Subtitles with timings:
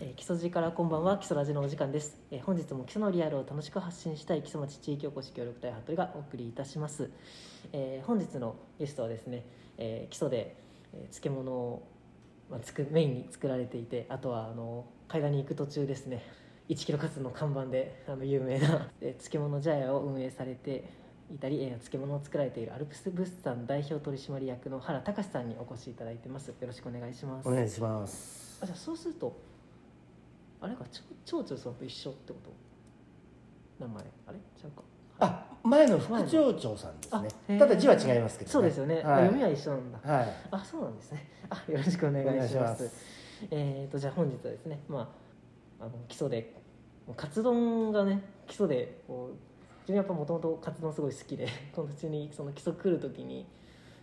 [0.00, 7.10] えー基礎寺からこんばんは基礎ラジのお時間です、えー本日も基礎のリアルを楽しく発信したい基礎町地域おこし協力隊服部がお送りいたします、
[7.72, 9.46] えー本日のゲストはですね、
[9.78, 10.56] え基礎で、
[10.92, 11.88] え漬物を、
[12.50, 16.22] まあ、つくメインに作られていてあとはあの海岸に行く途中ですね
[16.68, 20.84] 1キロカツの看板であの有名な、え漬物茶屋を運営されて
[21.34, 26.48] いたり、えー漬物を作られているアルプス物産代表取締役の原隆さんにお越しいただいてます。
[26.48, 27.48] よろしくお願いします。
[27.48, 28.51] お願いします。
[28.62, 29.36] あじゃあそうすると
[30.60, 32.50] あれかちょ町長さんと一緒ってこと？
[33.84, 34.04] 名前。
[34.28, 34.38] あれ？
[34.60, 34.82] ちゃうか。
[35.18, 37.14] あ前の副町長さんです
[37.48, 37.58] ね。
[37.58, 39.26] ただ字は違いますけど、ね、そうですよね、あはい。
[39.26, 39.98] 読みは一緒なんだ。
[40.12, 40.28] はい。
[40.52, 41.28] あそうなんですね。
[41.50, 42.90] あよろしくお願いします。
[43.50, 45.12] えー、とじゃあ本日はですねま
[45.80, 46.62] ああの基礎で
[47.16, 49.36] カツ丼がね基礎でこう
[49.80, 53.44] 自分やっぱもともとカツ丼すごい好きでこの途中にその基礎来る時に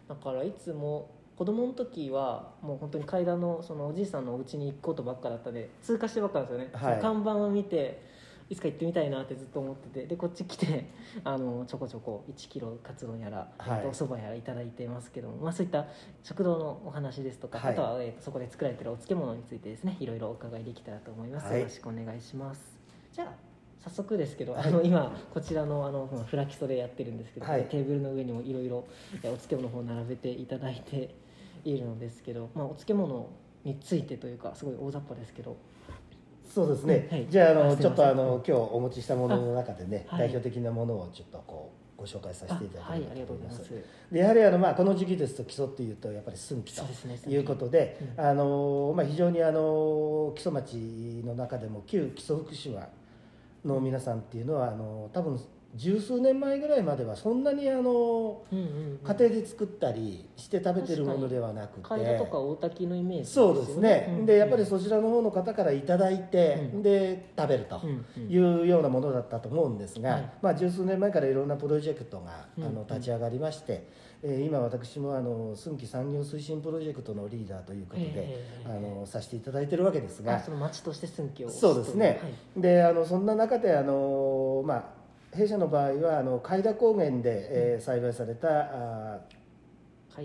[0.09, 6.99] だからいつも子供の時はもう本当に階段のそのおじいさんのお家に行くことばっかだったんで通過してばっかなんですよね、はい。
[6.99, 8.03] 看板を見て
[8.49, 10.89] いつか行ってみたいなってずっと思っててでこっち来て
[11.23, 13.77] あのちょこちょこ1キロカツ丼やら、はい。
[13.77, 15.85] えっとお蕎麦やらいただいてますけども、まあ、そういった
[16.23, 17.71] 食堂のお話ですとか、はい。
[17.71, 21.59] あとは、えーとそこで作られてるお漬物についてですねいろいろお伺いできたらと思います、はい。
[21.59, 22.77] よろしくお願いします。
[23.13, 27.69] じゃあ早速ですけど、あの今こちらのあのまあフラキソでやってるんですけど、はい。
[27.69, 28.83] テーブルの上にもいろいろ
[29.23, 31.15] えお漬物の方並べていただいて
[31.65, 33.29] いるのですけど、まあ、お漬物
[33.63, 35.57] についてというかすごい大雑把ですけど。
[36.49, 37.27] そうですね、はい。
[37.29, 40.27] じゃああのちょっとあの今日お持ちしたものの中でね、あはい。
[40.27, 43.63] 代表的なものをちょっとこうご紹介させていただあはいと思いまがとうございます。
[43.65, 43.73] す
[44.11, 48.25] でやはりあの、まあ、この時期ですと基礎っていうとやっぱり寸木そうですねということで、うん。
[48.25, 52.87] あのまあ、非常にあの基礎町の中でも旧基礎福島
[53.63, 55.39] の皆さんっていうのはあの多分
[55.75, 58.99] 十数年前ぐらいまではそんなにあのうんうんうん。
[59.03, 61.87] 家庭で作ったりして食べてるものではなくて。
[61.87, 68.29] 海田とか大滝のイメージそうですね、うんでやっぱりそちらの方の方からいただいて、うんで食べるとうんうん。
[68.29, 70.31] いうようなものだったと思うんですが、はい。
[70.41, 73.87] まあ、十数年前からいろんなプロジェクトがうんあの立ち上がりまして、
[74.23, 80.35] えー今私もあの寸木産業推進プロジェクトのリーダーということで、えあえのさせていただいてるわけですが。
[80.35, 82.19] あその町として寸気をそうですね。
[82.21, 82.27] は
[82.59, 82.61] い。
[82.61, 84.98] であのそんな中であの、まあ、
[85.33, 89.19] 弊社の場合はあの海田高原で、えー栽培されたあ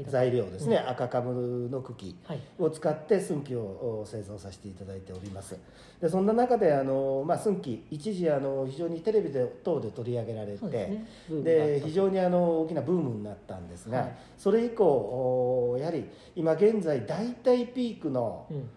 [0.08, 0.88] 材料ですね、うん。
[0.90, 2.40] 赤かぶの茎はい。
[2.58, 5.56] を使って寸木をお製造させていただいております。
[6.00, 11.06] でそんな中であの、まあ、寸木一時あの非常にテレビで等で取り上げられてですね。
[11.44, 14.12] で非常にあの大きなブームになったんですが、はい。
[14.36, 18.68] それ以降おやはり今現在大体ピークのうん。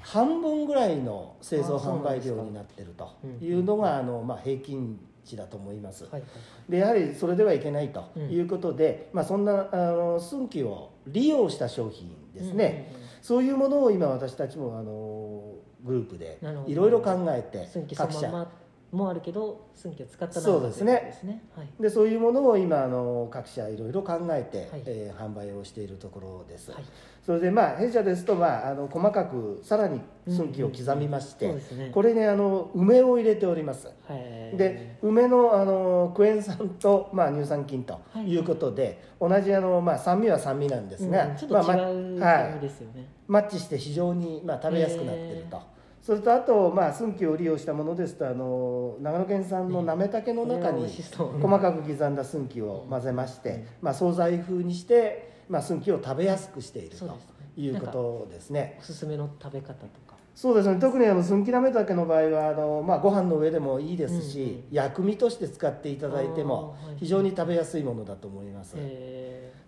[0.00, 3.46] 半分ぐらいの製造販売量になってるとうん。
[3.46, 6.22] いうのがあの、まあ、平均値だと思います、はいはい
[6.68, 8.30] でやはりそれではいけないとうん。
[8.30, 13.08] いうことで、まあ、そんなあの寸木を利用した商品ですね、うんうんうん。
[13.20, 15.54] そういうものを今私たちもあの
[15.84, 18.48] グループでいろいろ考えて各社
[18.94, 21.02] もあるけど寸気を使ったそうですね。
[21.06, 21.42] ですね。
[21.56, 21.68] はい。
[21.80, 24.82] でそういうものを今あの各社いろいろ考えて、はい。
[24.86, 26.84] えー販売をしているところです、はい。
[27.24, 31.90] それでまあ弊社ですと、まあ、あの細かくさらに寸木を刻みまして、うんうんそうですね。
[31.92, 33.86] これにあの梅を入れております。
[33.86, 38.36] はいで梅のあのクエン酸と、まあ、乳酸菌とい。
[38.36, 42.50] うことで、同じあの、まあ、酸味は酸味なんですが、うんちょっとまあま違うはい。
[42.50, 43.08] 感じですよね。
[43.26, 45.56] マッチして非常に、まあ、食べやすくなっていると。
[45.56, 45.60] へ。
[46.04, 57.18] それとあと、まあ、寸木を利用したものですとあの長野県産のなめたけの中に細かく刻んだ寸木を混ぜまして、まあ、惣菜風にして、まあ、寸木を食べやすくしていると
[57.56, 58.76] いうことですね。
[58.80, 60.16] おすすめの食べ方とか。
[60.34, 60.78] そうですね。
[60.78, 64.48] 特にあの寸木なめたけの場合はあの、まあ、ご飯の上でもいいですし、うん。
[64.48, 68.76] うん薬味として使っていただいても非常に食べやすいものだと思います。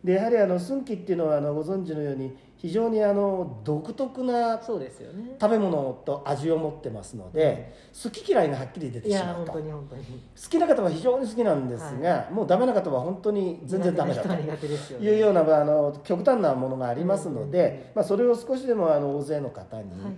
[0.07, 9.73] えでやはりあの寸木っていうのはあのご存知のように非常にあの独特な食べ物と味を持ってますので、好き嫌いがはっきり出ていしまうとや本当に。
[9.73, 10.03] 本当に
[10.43, 20.13] 好きな方は非常に好きなんですが、もうダメな方は本当に全然ダメだというようなあの極端なものがありますので、うんうんうんまあ、それを少しでもあの大勢の方にはいはい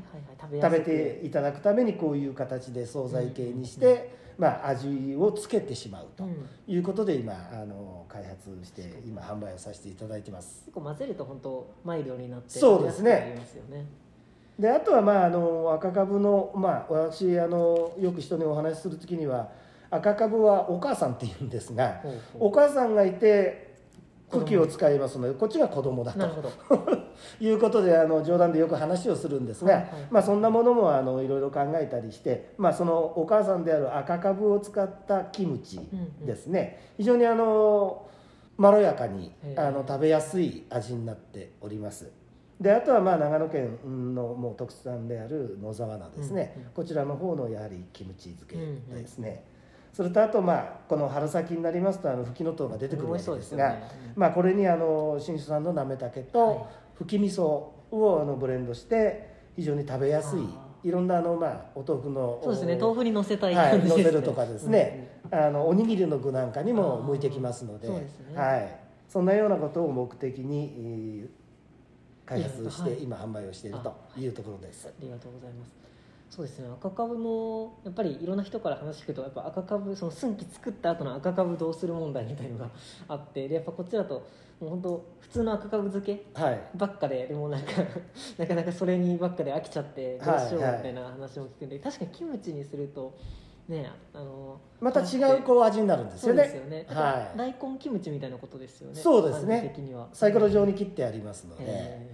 [0.52, 0.61] はい。
[0.62, 6.49] 食べていただくためにこういう形で惣菜系にして、まあ、味をつけてしまうとうん。
[6.69, 10.62] いうことで今あの開発して今販売をさせていただいてます。
[10.67, 13.35] 結構混ぜると本当マイルドになってそうですね。
[13.37, 13.85] ますよね。
[14.58, 19.50] であとはまああの赤かぶの、まあ、私あのよく人にお話しする時には
[19.90, 22.00] 赤かぶはお母さんって言うんですが
[22.38, 23.68] お母さんがいて
[24.30, 26.19] 茎を使いますのでこっちが子供だと。
[26.19, 26.28] ど。
[27.40, 29.92] いうことであの冗談でよく話をするんですが、はいはい。
[30.10, 35.80] まあ、そんなものもあのいろいろ考えたりして、まあ、そのお母さんである赤かぶを使ったキムチ
[36.25, 38.06] ですね、非常にあの
[38.56, 42.10] まろやかにあの食べやすい味になっております。
[42.60, 43.78] であとはまあ長野県
[44.14, 46.69] のもう特産である野沢菜ですね、うんうん。
[46.70, 48.56] こちらの方のやはりキムチ漬け
[48.94, 49.44] ですね、
[49.93, 54.12] それとあとまあこの春先になりますとあのフキノトウが出てくるわけですが、美味しそうですよね。
[54.17, 56.29] まあ、これにあの新種産のなめたけはい。
[56.31, 62.76] とふき味噌をあのブレンドして非常に食べやすいあいろんなあの、まあ、お豆腐のそうですね。
[62.76, 64.02] 豆腐に乗せたいはい、感じね。
[64.05, 68.06] 乗せるとかですね、あのおにぎりの具なんかにも向いてきますのでね。
[68.34, 71.29] はい、そんなようなことを目的にえー
[72.29, 73.02] 開発してはい。
[73.02, 74.87] 今販売をしているというところです。
[74.87, 74.91] あ。
[75.00, 75.73] りがとうございます
[76.30, 76.69] そうですね。
[76.80, 82.69] 赤株のやっぱりいろんな人から話聞くとやっぱ赤株その寸気作った後の赤株どうする問題みたいのが
[83.08, 84.26] あってでやっぱこっちだと
[84.60, 86.60] もう本当普通の赤株漬けはい。
[86.76, 87.72] ばっかででもなんか
[88.38, 90.82] なかなかそれにばっかで飽きちゃってどうしようみはいはい。
[90.82, 93.14] たいな話も聞くんで、確かにキムチにすると
[93.69, 96.42] ねあのまた違うこう味になるんですよね。
[96.54, 97.38] よね、はい。
[97.38, 98.96] 大根キムチみたいなことですよね。
[98.96, 99.62] そうですね。
[99.74, 100.08] 的には。
[100.12, 102.06] サイコロ状に切ってありますので、え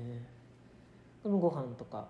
[1.20, 1.22] ー。
[1.22, 2.08] これもご飯とか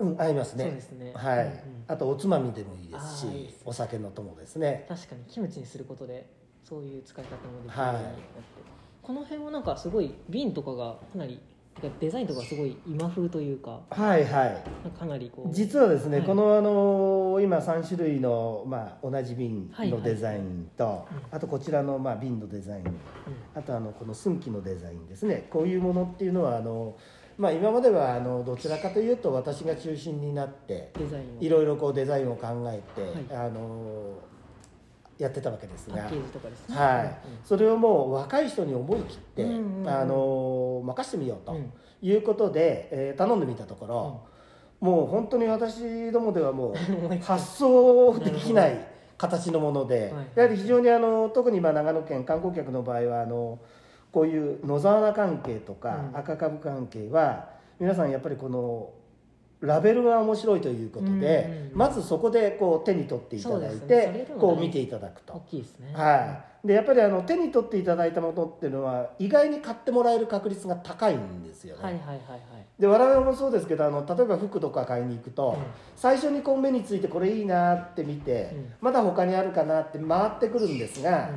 [0.00, 0.64] うん、合いますね。
[0.64, 1.12] そうですね。
[1.14, 1.54] はい、うんうん。
[1.86, 4.86] あとおつまみでもいいですしお酒の友ですね。
[4.88, 6.26] 確かにキムチにすることで
[6.64, 8.20] そういう使い方もできるはいようになって、
[9.02, 11.40] この辺はなんかすごい瓶とかがかなり
[11.98, 14.64] デザインとかすごい今風というかはいはい。
[14.90, 16.26] かかなりこう実はですね、はい。
[16.26, 21.36] このあの今3種類の、まあ、同じ瓶はいはいのデザインと、うん。
[21.36, 22.86] あとこちらの、まあ、瓶のデザイン。
[22.86, 22.94] うん。
[23.54, 25.46] あとあのこの寸気のデザインですね。
[25.50, 26.96] こういうものっていうのはあの、
[27.40, 31.40] まあ、今まではあのどちらかというと私が中心になってデザインを。
[31.40, 33.46] いろいろこうデザインを考えて、はい。
[33.46, 34.18] あの
[35.16, 36.02] やってたわけですが。
[36.02, 39.88] はい、それをもう若い人に思い切って、うんうんうん。
[39.88, 41.58] あの任してみようとうん。
[41.58, 41.72] うん
[42.02, 44.22] いうことで、えー頼んでみたところ、
[44.80, 46.74] もう本当に私どもではもう
[47.22, 48.86] 発想できない
[49.18, 50.26] 形のもので、はい。
[50.34, 53.58] やはり非常にあの特に今長野県観光客の場合はあの
[54.12, 56.18] こういう野沢菜関係とかうん。
[56.18, 58.90] 赤株関係は皆さんやっぱりこの
[59.60, 65.34] ラベルが面白いということで、まずそこでこう手に取っていただいて、こう見ていただくと。
[65.34, 65.40] 大。
[65.50, 65.92] きいですね。
[65.94, 72.40] はい、でやっぱりあの手に取っていただいたものっていうのは意外に買ってもらえる確率が高いんですよね、はいはいはいはい。
[72.78, 75.64] で我々もそうですけどあの例えば服とか買いに行くと、うん。
[75.94, 78.72] 最初にこう目についてこれいいなって見て、うん。
[78.80, 81.28] まだ他にあるかなって回ってくるんですが、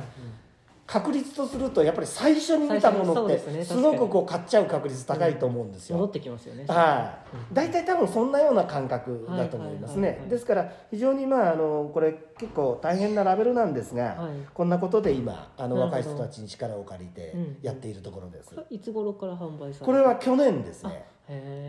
[0.86, 7.54] 確率とするとやっぱり最初に見たものってすごくこう買っちゃう確率高いと思うんですよ、戻ってきますよねはい、うん。
[7.54, 10.26] 大体多分そんなような感覚だと思いますね。
[10.28, 14.46] ですから非常にまああのこれ結構大変なラベルなんですが、はい。
[14.52, 21.06] こんなことで今あの若い人たちに力を借りてうんやっているところです、いつ頃から販売されてこれは去年ですね。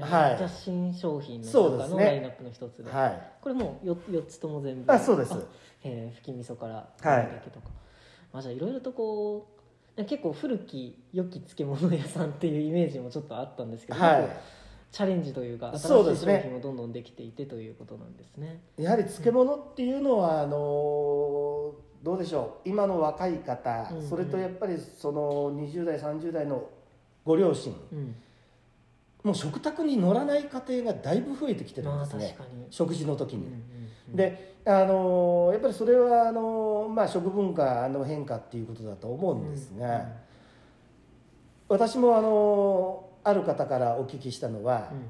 [0.02, 0.38] はい。
[0.38, 2.92] じゃあ新商品の中のラインナップの一つで。
[2.92, 3.22] はい。
[3.42, 4.92] これもう 4, 4つとも全部。
[4.92, 5.34] あそうです。
[5.84, 7.42] えー、ふき味噌からはい。
[7.50, 7.68] とか、
[8.36, 9.48] まあ、じゃあいろいろとこ
[9.96, 14.30] う結構古き良き漬物屋さんっていうイメージもちょっとあったんですけど、はい
[14.92, 16.06] チャレンジというか新しい商
[16.42, 18.62] 品もどんどんできていてということなんですね。
[18.78, 22.70] やはり漬物っていうのはあのどうでしょう。
[22.70, 26.70] 今の若い方、うんうんそれとやっぱりその20代30代の
[27.26, 28.16] ご両親うん
[29.26, 32.38] もう食卓に乗らない家庭がだいぶ増えてきてるんまあですね、
[32.70, 33.60] 食事の時に、うんうん
[34.10, 40.08] うんであのやっぱりそれはあの、まあ、食文化の変化っていうことだと思うんですが、
[41.68, 44.98] 私もあのある方からお聞きしたのは、うん。
[44.98, 45.04] うん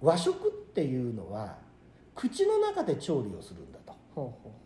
[0.00, 1.56] 和食っていうのは
[2.14, 3.94] 口の中で調理をするんだと。
[4.14, 4.52] ほうほう。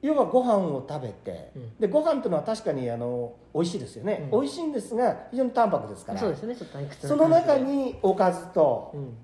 [0.00, 1.76] 要はご飯を食べて、うん。
[1.78, 4.40] でご飯っていうのは確かにあの美味しいですよね、うん。
[4.40, 6.20] 美味しいんですが非常に淡白ですから。
[6.20, 6.54] そうですね。
[6.54, 9.16] ちょっと退屈なその中におかずとうん。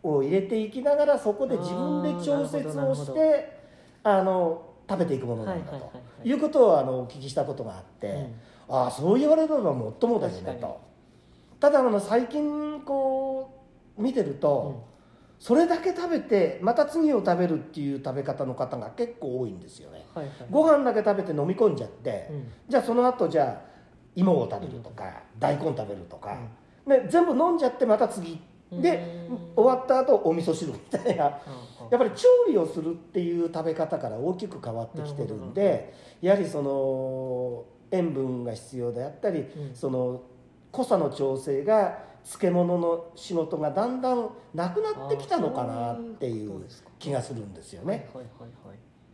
[0.00, 3.58] を入れていきながらそこで自分で調節をして
[4.04, 5.90] あの食べていくものなんだとは
[6.24, 8.06] いいうことをあのお聞きしたことがあって、
[8.68, 8.74] うん。
[8.74, 10.80] ああそう言われればもっともだよねと。
[11.58, 13.50] ただあの最近こ
[13.98, 14.97] う見てると、うん
[15.38, 20.04] それだけ食べてまた次を食べるっていう食べ方の方が結構多いんですよね。
[20.14, 20.34] はいはい。
[20.50, 22.52] ご飯だけ食べて飲み込んじゃって、うん。
[22.68, 23.68] じゃあその後じゃあ
[24.16, 26.36] 芋を食べるとか、大根食べるとか、
[26.86, 28.40] ね、全部飲んじゃってまた次
[28.72, 29.38] でうん。
[29.54, 31.24] 終わった後お味噌汁みたいな。
[31.24, 31.40] や
[31.80, 31.86] うん。
[31.86, 39.74] っぱり調理をするっていう食べ方から大きく変わってきてるんでやはりその塩分が必要であったり、うん。
[39.74, 40.22] その
[40.72, 46.62] 濃さの調整が漬物の仕事がだんだんなくなってきたのかなっていう
[46.98, 48.06] 気がするんですよね。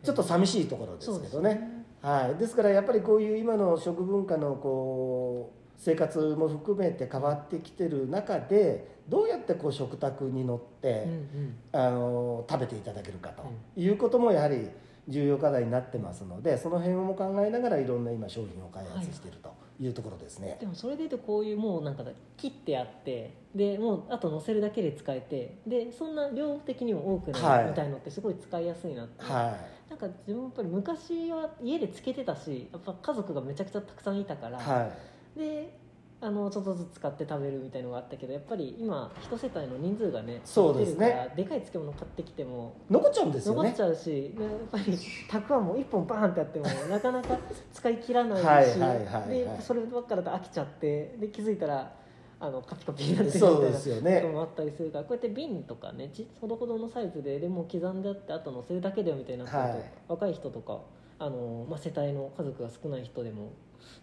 [0.03, 1.85] ちょっと寂しいところですけどね。
[2.01, 11.55] はい、ですからやっぱりこういう今の食文化のこう生活も含めて変わってきてる中でどうやってこう食卓に乗って、うんうん。
[11.71, 13.43] あの食べていただけるかと
[13.77, 14.69] いうこともやはり
[15.07, 19.47] 重要課題になってますのでその辺も考えながらいろんな今商品を開発していると。
[19.47, 19.51] い
[19.85, 20.57] うところですね。
[20.59, 22.03] でもそれでいうとこういうもうなんか
[22.37, 27.69] 切ってあってでもうあと乗せるだけで使えてでそんな量的にも多くはないい。
[27.69, 29.57] みたいのってすごい使いやすいなって、は
[29.89, 34.91] なんか自分やっぱり昔は家でつけてたしやっぱ家族がめちゃくちゃたくさんいたから、いは
[35.35, 35.39] い。
[35.39, 35.84] で
[36.25, 41.31] あのちょっとずつ使って食べるみたいのがあったけどやっぱり今一世帯の人数がねそうですね。
[41.35, 43.69] でかい漬物買ってきても残っちゃうんですよね。
[43.69, 44.97] 残っちゃうし、でやっぱり
[45.29, 47.37] たくあんも1本バーンってやってもなかなか
[47.71, 51.93] 使い切らないしはいでそればっかだと飽きちゃってで気づいたら
[52.39, 59.91] あのカピカピになってるみたいなこともあったりするからこうやって瓶とかねちほどほどのサイズででも刻んであってあと乗せるだけだよみたいになってると、はい。
[60.07, 60.79] 若い人とか
[61.19, 63.51] あの、まあ、世帯の家族が少ない人でも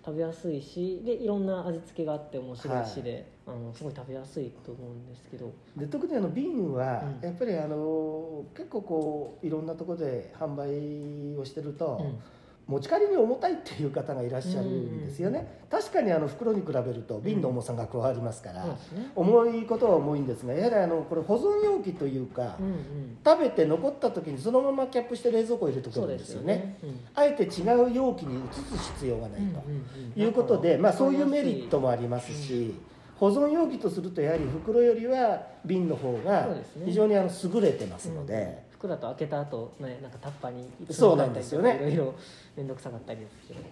[0.05, 5.53] 食べやすいしでいろんな味付けがあって面白いしで、あのすごい食べやすいと思うんですけど。
[5.77, 7.29] で特にあの瓶はうん。
[7.29, 12.19] やっぱりあの結構こういろんなところで販売をしてると、うん
[12.67, 19.11] 持ち帰りに重たいっていう方がいらっしゃるんですよね、確かにあの袋に比べると瓶の重さが加わりますから、そうですね。
[19.15, 23.19] 重いことは重いんですがやはりあのこれ保存容器というか、うんうん。
[23.25, 26.79] 食べて残った時にそのままキャップして冷蔵庫に入れておそうくんですすよね。
[26.83, 30.23] うんあえて違う容器に移す必要がないと、うんうんうん。
[30.23, 32.75] いうことで、まあ、そういうメリットももありますし、
[33.17, 33.79] 保存容器。
[33.79, 36.49] とするとやはり袋よりは瓶の方が
[36.85, 41.77] 非常にあの優れてますので、袋だと開けた後ねなんかタッパーにそうなんですよね。
[41.77, 42.15] いろいろ
[42.57, 43.65] 面倒くさかったりですけどへ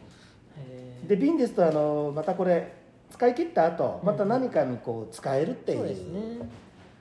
[1.04, 1.08] ー。
[1.08, 2.72] で瓶ですとあのまたこれ
[3.10, 4.06] 使い切った後うん。
[4.06, 6.20] また何かにこう使えるっていう,、そうですね。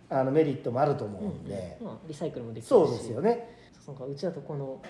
[0.09, 1.87] あのメリットもあると思ううんんで、うん。
[1.87, 2.69] まあ、リサイクルもできるし。
[2.69, 3.55] そうですよね。
[3.85, 4.81] そうかうちだとこの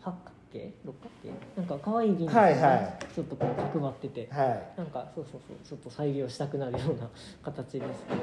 [0.00, 0.18] 八角
[0.52, 0.74] 形？
[0.84, 1.60] 六角形？
[1.60, 2.98] なんか可愛い瓶ですはいはい。
[3.14, 4.28] ちょっとこう角張ってて。
[4.32, 4.62] はい。
[4.76, 7.08] なんかそうそうそうちょっと再利用したくなるような
[7.42, 8.20] 形ですけど。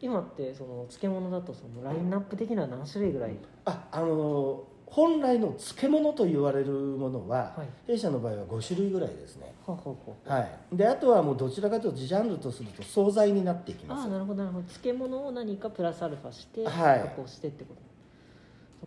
[0.00, 3.36] 今ってその漬物だとそのラインナップ的には何種類ぐらい？
[3.66, 7.68] ああの本来の漬物と言われるものは、はい。
[7.86, 9.54] 弊社の場合は5種類ぐらいですね。
[9.66, 10.40] は
[10.72, 10.76] い。
[10.76, 14.02] であとはもうどちらかというとジャンルとすると惣菜になっていきます。
[14.02, 14.64] ああなるほどなるほど。
[14.68, 17.00] 漬物を何かプラスアルファしてはい。
[17.00, 17.80] 加工してってこと、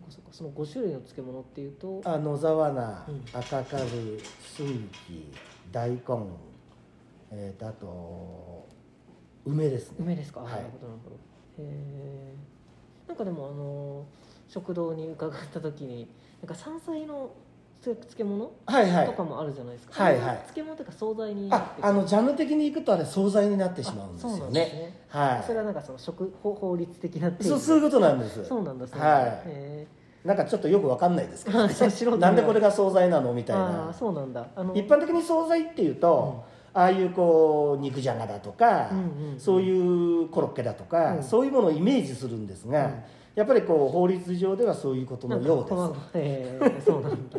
[0.00, 3.24] こそこその5種類の漬物っていうとあ野沢菜、うん。
[3.32, 4.66] 赤かぶすい
[5.08, 5.32] き
[5.72, 5.98] 大根、
[7.32, 8.68] えーとあと
[9.44, 9.96] 梅ですね。
[9.98, 10.52] 梅ですか、あはい。
[10.52, 11.16] なるほどなるほど。
[11.16, 11.18] へ
[11.58, 12.34] え
[13.08, 14.04] なんかでもあの
[14.48, 16.08] 食堂に伺った時に
[16.42, 17.30] なんか山菜の
[17.82, 19.06] 漬物はいはい。
[19.06, 20.36] とかもあるじゃないですか、はいはい。
[20.54, 24.36] 漬物というか惣菜にああのジャンル的にいくとあれ惣菜になってしまうんですよね。
[24.36, 25.00] んですね。
[25.08, 28.44] はそれはなんかその食法法律的なっていそうそういうことなんです。
[28.44, 29.30] そうなんだそうなんだ。
[29.30, 29.42] はい。
[29.46, 29.86] へ
[30.24, 33.90] なんかちょっとよくわかんないですけど、 あそう素人なんでこれが惣菜なのみたいな。
[33.90, 34.46] あそうなんだ。
[34.56, 36.42] あの一般的に惣菜っていうと、
[36.74, 39.40] ああいうこう肉じゃがだとか、うんうんうん。
[39.40, 41.22] そういうコロッケだとか、うん。
[41.22, 43.02] そういうものをイメージするんですが、うん
[43.36, 46.10] やっぱりこう法律上ではそういうことのようです。
[46.14, 47.38] えそうなんだ。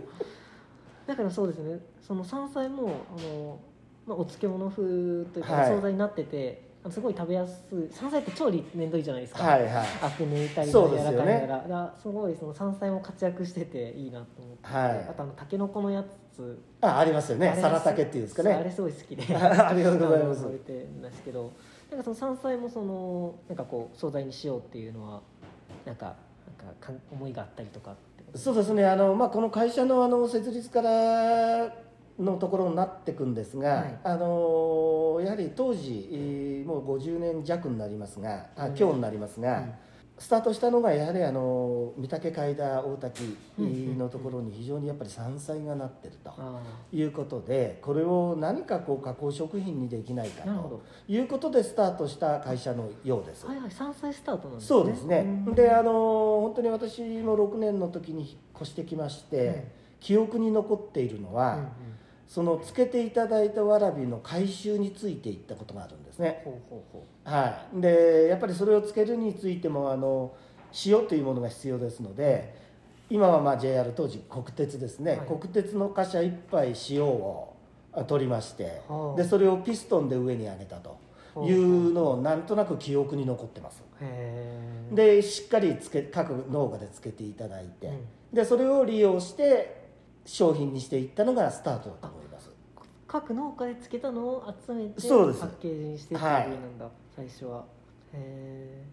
[1.08, 1.80] だからそうですね。
[2.00, 3.60] その山菜もあの、
[4.06, 4.84] まあ、お漬物風
[5.26, 5.70] というか、はい。
[5.70, 9.88] 惣菜になっててすごい食べやすい山菜って調理面倒いじゃないですか、はいはい。
[10.04, 11.48] アク抜いたり柔らかいやら。
[11.48, 15.08] だからすごいその山菜も活躍してていいなと思って、はい。
[15.10, 16.62] あとあのたけのこのやつ。
[16.82, 17.58] あありますよね。
[17.60, 19.24] サラタケっていうんですかそうあれねすごい好きで。
[19.36, 20.42] ありがとうございます。
[20.42, 21.52] あの覚えてるんですけど。
[21.90, 25.22] なんかその山菜もそのなんかこう惣菜にしようっていうのは
[25.88, 27.96] なんかなんかかん思いがあったりとか
[28.36, 28.86] そうですね。
[28.86, 31.74] あの、まあ、この会社のあの設立から
[32.20, 34.00] のところになっていくんですが、はい。
[34.04, 38.78] あのやはり当時えーもう50年弱になりますがあうん。
[38.78, 39.74] 今日になりますが、うん
[40.20, 46.60] スタートしたのがやはりあの御嶽海田大滝うんのところに非常にやっぱり山菜がなってるとあ
[46.92, 50.82] いうことでこれを何かこう加工食品にできないかとど。
[51.08, 53.46] いうことでスタートした会社のようです。
[53.46, 54.68] はいはい山菜スタートなんですね。
[54.68, 55.56] そうですね、うん。
[55.56, 55.92] であの
[56.42, 59.64] 本当に私も6年の時に引っ越してきまして、うん
[60.00, 61.68] 記憶に残っているのは、うんうん。
[62.28, 70.34] そのつけていただいたわらびの回収についていったことがあるんですね、ほうほうほはい、でやっぱりそれをつけるについてもあの
[70.86, 72.56] 塩というものが必要ですので
[73.10, 75.28] 今はまあ JR 当時国鉄ですね、はい。
[75.28, 77.56] 国鉄の貨車1杯塩を
[77.94, 79.18] あ取りまして、はあ。
[79.18, 81.06] でそれをピストンで上に上げたと。
[81.46, 83.84] いうのをなんとなく記憶に残ってます。
[84.92, 88.06] でしっかりつけ各農家でつけていただいて、うん。
[88.34, 89.88] でそれを利用して
[90.26, 92.27] 商品にしていったのがスタートだと思います
[93.08, 95.42] 各農家でつけたのを集めてそうです。
[95.42, 97.64] パッケージにしてっていうなんだ、最初は。
[98.14, 98.86] へえ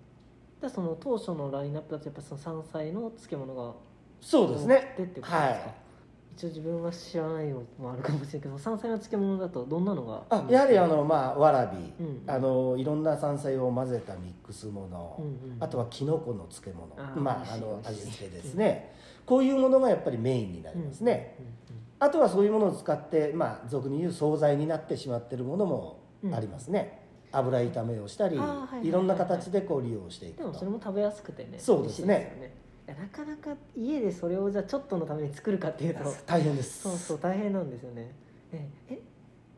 [0.62, 3.74] でその当初のラインナップだとやっぱその山菜の漬物が
[4.20, 4.94] そうですね。
[4.96, 5.74] 多くてってことですか、はい。
[6.36, 12.22] 一応自分は知らないのもあるかもしれないけど山菜の漬物だとどんなのがあやはりあのまあわらび、うん。
[12.26, 15.56] あのいろんな山菜を混ぜたミックスもの、うんうん。
[15.60, 16.88] あとはきのこの漬物。
[17.20, 18.94] まああの味付けですね。
[19.26, 21.36] こういうものがやっぱりメインになりますね、
[22.04, 26.00] あとはそういうものを使ってまあ俗に言う惣菜になってしまってるものも
[26.32, 27.00] ありますね、
[27.32, 32.54] 油炒めをしたり、はいはいろんな形でこう利用していくでもそれとも食べやすくてねそうですね。
[32.86, 36.82] なかなか家でそれをじゃあちょっとのために作るかっていうと大変です。
[36.82, 38.12] そうそう大変なんですよね。
[38.52, 39.00] ええ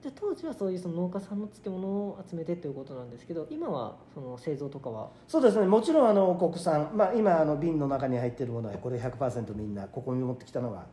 [0.02, 5.08] じゃあ当時はそういうその農家さんの漬物を集めてということなんですけど今はその製造とかは？
[5.26, 5.66] そうですね。
[5.66, 10.86] もちろんあの国産、まあ、今あの瓶の中に入っているものはこれ100%みんなここに持ってきたのは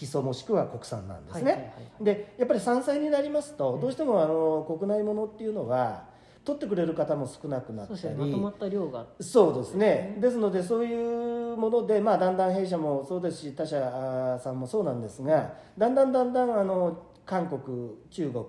[0.00, 3.80] 基礎もしくは国産なんですね、でやっぱり山菜になりますと、うん。
[3.82, 6.04] どうしてもあの国内ものっていうのは
[6.42, 9.04] 取ってくれる方も少なくなったそうりですねまとまった量が。
[9.20, 10.14] そうですね。
[10.14, 18.44] ねですのでそういうもので、まあ、だんだん弊社もそうですし他社さんもそうなんですがだんだんだんだんあの韓国中国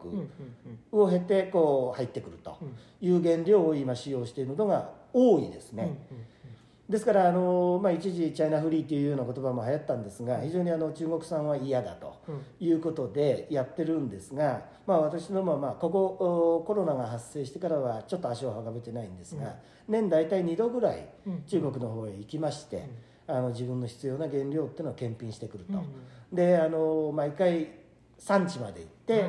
[0.94, 1.02] うん。
[1.02, 2.78] を経てこう入ってくるとうん。
[3.06, 6.26] いう原料を今使用しているのが多いですね、うんうん
[6.92, 12.18] ですからあの、まあ、一時チャイナフリーというような言葉も流行ったんですが非常にあの中国産は嫌だと
[12.60, 19.56] いうことでやってるんですが、まあ、私どもはまあここおコロナが発生してからはちょっと足を運べてないんですが、
[19.88, 21.44] 年大体2度ぐらいうん。
[21.44, 22.90] 中国の方へ行きまして、
[23.26, 25.82] あの自分の必要な原料っていうのを検品してくると、
[26.34, 27.68] であの毎回
[28.18, 29.26] 産地まで行って、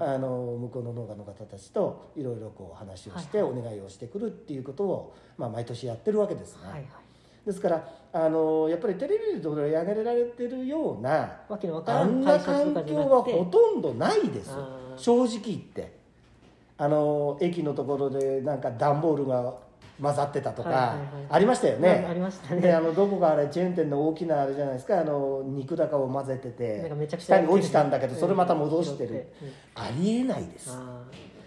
[0.00, 3.52] あの向こうの農家の方たちといろいろこう話をしてはい。
[3.52, 7.03] お願いをしてくるっていうことを、まあ、毎年やってるわけですが、はいはい
[7.44, 14.50] ですからあのやっぱりテレビで取り上げられてるようなわけのわからあんな環境はほとんどないです。
[14.96, 16.04] 正直言って。
[16.76, 19.54] あの駅のところでなんか段ボールが
[20.02, 20.98] 混ざってたとか、はいはいはい。
[21.30, 22.60] ありましたよああねりましたね。
[22.60, 25.00] であのどこかあれチェーン店の大きなあれじゃないですか。
[25.00, 29.82] あの肉高を混ぜてて下に落ちたんだけどそれまた戻してうんるうん。
[29.82, 30.76] ありえないです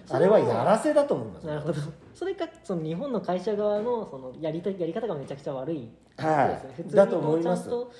[0.10, 1.76] ああれはやらせだと思いますなるほど。
[2.14, 6.48] それかその日本の会社側のそのやりとやり方がめちゃくちゃ悪いはい。
[6.68, 7.70] ね普通にだと思います。
[7.70, 7.94] こう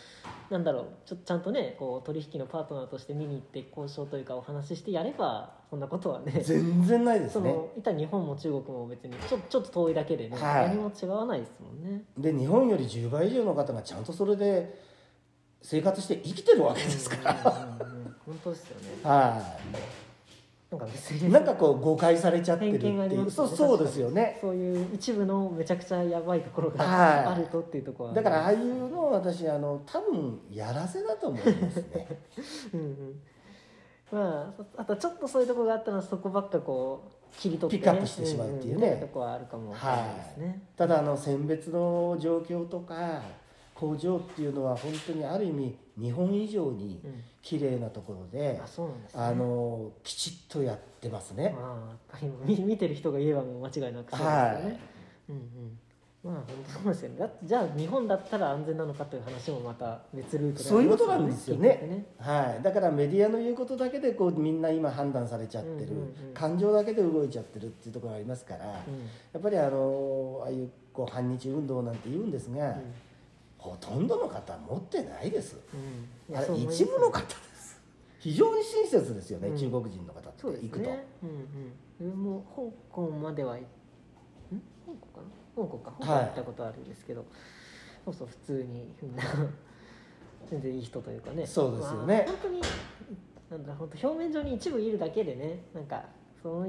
[0.50, 10.68] ちゃんとなんだろうちょちゃんとねこう取引のパートナーとして見に行って交渉というかお話ししてやればそんなことはね全然ないですそねのいたら日本も中国も別にちょちょっと遠いだけでね、はい。
[10.70, 12.04] 何も違わないですもんね。
[12.18, 14.80] で日本より10倍以上の方がちゃんとそれで
[15.62, 18.16] 生活して生きてるわけですから、うんうんうんうん。
[18.26, 18.88] 本当ですよね。
[19.04, 19.10] は
[19.74, 19.80] な
[20.76, 21.32] んか別い、に。
[21.32, 23.26] なんかこう誤解されちゃってるっていう。
[23.26, 24.38] ねそうそうですよね。
[24.42, 27.26] そういう一部のめちゃくちゃやばいところがはい。
[27.26, 32.20] あるとっていうところはだからああいうのを私あの多分やらせだと思いますね。
[32.74, 33.22] うんうん。
[34.12, 38.96] まああとちょっとそういうところがあったらそこばっかこう切り取って、ね、ピックアップしてしまうっていうね。
[38.96, 39.00] んん。
[39.00, 43.22] とこはあるかもしれないですね、ただあの選別の状況とか
[43.74, 47.14] 工場っていうのは本当にある意味日本以上にうん。
[47.44, 49.24] 綺麗なところでうなんですね。
[49.24, 54.80] あのきちっとやってますね、まあやっぱり見見てる人が言えばもう間違いなくそうですよね、はい。
[55.30, 55.80] うんうん。
[56.26, 57.20] まあ本当そうですよね。
[57.20, 61.70] だじゃあ日本だったら安全なのかという話もまた別ルートでそういうことなんですよね。
[61.70, 62.06] ね。
[62.18, 66.34] はい、だからメディアの言うことだけでこうみんな今判断されちゃってる、うんうんうん。
[66.34, 68.84] 感情だけで動いちゃってるっていうところがありますから、や
[69.34, 69.40] うん。
[69.40, 72.78] っぱりあのああいうこう反日運動なんて言うんですが、
[73.72, 75.58] ほとんどの方は持ってないです。
[75.74, 76.36] うん。
[76.36, 77.80] うんあれ一部の方です。
[78.20, 79.58] 非常に親切ですよね、うん。
[79.58, 81.06] 中国人の方ってそうです行くと、ね
[82.02, 82.24] うんうん。
[82.24, 83.64] も香港まではいん？
[83.64, 83.68] 香
[85.00, 85.64] 港かな？
[85.64, 85.92] 香港か。
[86.00, 87.26] 香港はい行ったことあるんですけど、
[88.06, 88.92] そうそう普通に
[90.50, 91.46] 全然いい人というかね。
[91.46, 92.26] そうですよね。
[92.28, 92.62] まあ本当に
[93.50, 96.04] なんだ本当表面上に一部いるだけでねなんか
[96.42, 96.68] その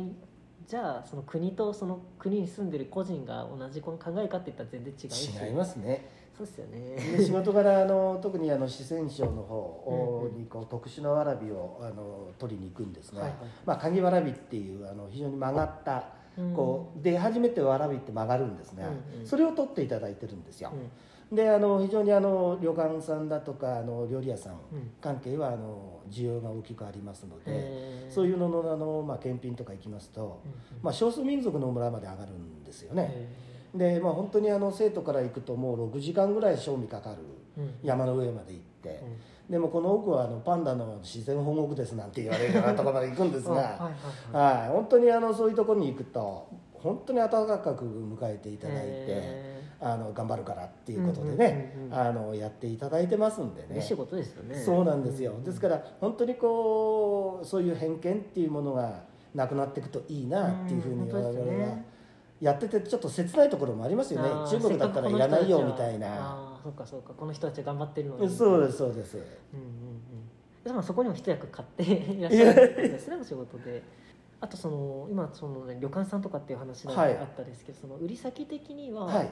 [0.67, 5.31] じゃあその国とその国に住んでる個人が同じこの考えかって言ったら全然違うし。
[5.47, 6.09] 違いますね
[6.39, 6.97] そうですよね。
[7.19, 10.39] で仕事柄あの特にあの四川省の方うんうん。
[10.39, 13.39] にこう特殊なわらびをあの取りに行くんですが、はいはい。
[13.67, 16.05] まあ、鍵わらびっていうあの非常に曲がった
[16.39, 16.55] うん。
[16.55, 19.27] こう出始めてわらびって曲がるんですが、うんうん。
[19.27, 20.71] それを取っていただいてるんですよ。
[21.31, 21.37] う、ん。
[21.37, 24.91] であの非常にあの旅館さんだとかあの料理屋さんうん。
[25.01, 28.13] 関係はあの需要が大きくありますので、へー。
[28.13, 30.57] そういうののあの、まあ、検品とか行きますと、うんうん。
[30.83, 33.29] まあ、少数民族の村まで上がるんですよね、へ
[33.75, 37.17] で、まあ、本当にあの生徒から行くともう6時間ぐらい賞味かかる
[37.83, 39.03] 山の上まで行って、
[39.49, 39.53] うん。
[39.53, 44.61] でもこの奥はあのパンダの自然保護区ですなんて言われるようなところまで行くんですあ はいが、はいはい。
[44.61, 53.69] はい、本当にあのそういうところに行くと本当に温かく迎えていただいてへあの頑張るからっていうことでね、あのやっていただいてますんでね。
[53.71, 54.57] ー嬉しいことですよね。
[54.57, 59.05] そうなんですよ、うんですから本当にこうそういう偏見っていうものが
[59.35, 61.79] なくなっていくといいなっていうふうにうん我々は
[62.41, 64.29] やっててちょっと切ないところもありますよね。
[64.49, 66.07] 中国だったらいらないよみたいな。
[66.09, 67.13] ああそうかそうか。
[67.15, 68.29] この人たちは頑張ってるのに。
[68.29, 69.17] そうですそうです。
[69.17, 69.23] うん
[69.61, 70.83] うんうん。
[70.83, 73.83] そこにも一役買っていらっしゃるんですねお仕事で。
[74.41, 79.31] あとその今その、ね、旅館さんとかっていう話があはいったですけど、その売り先的には、はい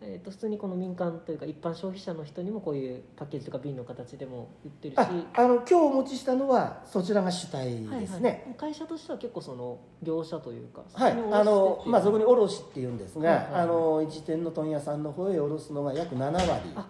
[0.00, 4.98] えー、と普通にこの民間というか一般消費者の人にもこういうパッケージとか瓶の形でも売ってるし。
[4.98, 13.52] ああの今日お持ちしたのはそちらが主体ですね、はいはい、会社としては結構その業者というかはいあのまあそこに卸っていうんですが、はいはい。
[13.52, 16.48] はいあの一店の問屋さんの方へ卸すのが約7割。
[16.74, 16.86] あ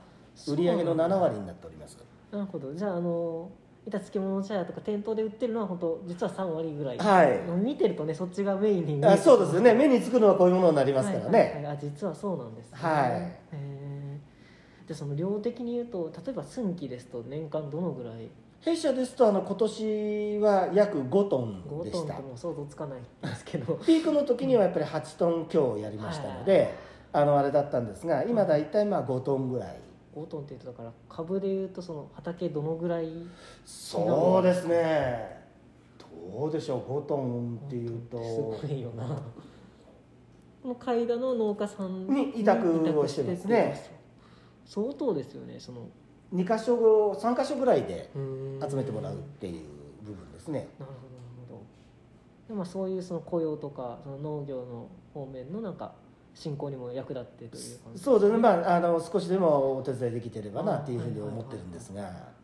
[0.48, 1.96] 売上の7割にになっております。
[2.32, 2.74] なるほど。
[2.74, 3.50] じゃああの
[3.86, 7.40] 板漬物茶屋とか店頭で売ってるのは本当実は3割ぐらい、はい。
[7.62, 9.74] 見てるとねそっちがメインにあそうですよね。
[9.74, 11.64] 目につくのはこういうものになりますからね、はいはい。
[11.64, 12.72] はいあ実はそうなんです。
[12.72, 13.10] ねはい。
[13.12, 14.18] へえ
[14.88, 18.28] でその量的に言うと例えば寸期ですと年間どのぐらい？
[18.60, 22.14] 弊社ですとあの今年は約5トン5でした。
[22.14, 23.74] トンとも想像つかないんですけど。
[23.84, 26.72] ピークの時にはやっぱり8トン強やりましたので、
[27.12, 29.76] あのあれだったんですが今大体まあ5トンぐらい
[30.14, 33.08] 5トンっていうとだから株でいうとその畑どのぐらい
[33.64, 35.44] そうですね。
[36.30, 38.18] どうでしょう5トンっていうと。
[38.60, 39.04] すごいよな。
[40.62, 42.66] この海田の農家さんに委託
[42.98, 43.90] をしてますね。
[44.64, 45.88] 相当ですよねその。
[46.34, 49.62] 2箇所3箇所ぐらいで集めてもらうっていう
[50.02, 50.68] 部分ですね。
[50.78, 51.62] なるほどなるほど。
[52.48, 55.92] でまあそういうその雇用とかその農業の方面のなんか
[56.34, 58.38] 振興にも役立ってという感じそうですね。
[58.38, 62.34] まああの少しでもお手伝いできてればなっていうふうに思ってるんですが。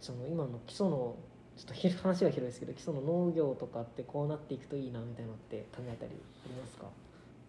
[0.00, 1.16] その今の基礎の
[1.56, 6.86] ちょっとひ話が広いですけど基礎の農業とかってこうなっていくといいなみたいなのって考えたりありますか？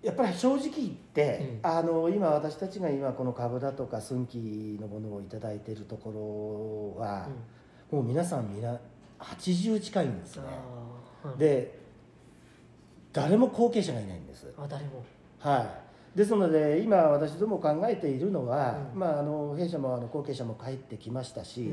[0.02, 1.70] やっぱり正直言って、うん。
[1.70, 7.28] あの今私たちが今この株だとか寸期のものをいただいているところは、
[7.92, 8.80] もう皆さん皆
[9.20, 10.44] 80近いんですね。
[11.26, 11.79] うんで
[13.12, 14.52] 誰も後継者がいないんです。
[14.58, 15.04] あ誰も。
[15.40, 15.82] は
[16.16, 19.00] い、ですので今私ども考えているのは、うん。
[19.00, 21.72] まあ、あの弊社もあの後継者も帰ってきましたし、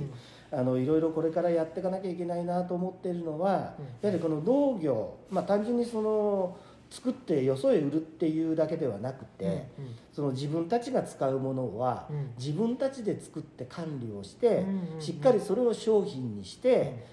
[0.53, 0.59] うん。
[0.59, 3.85] あのいろいろこれからやっていかなきゃいけないなと思っているのは、うん。
[4.03, 6.57] やはりこの農業、まあ、単純にその
[6.89, 9.67] 作ってよそへ売るっていうだけではなくて、
[10.13, 12.31] その自分たちが使うものは、うん。
[12.39, 17.05] 自分たちで作って管理をして、うんうんしっかりそれを商品にして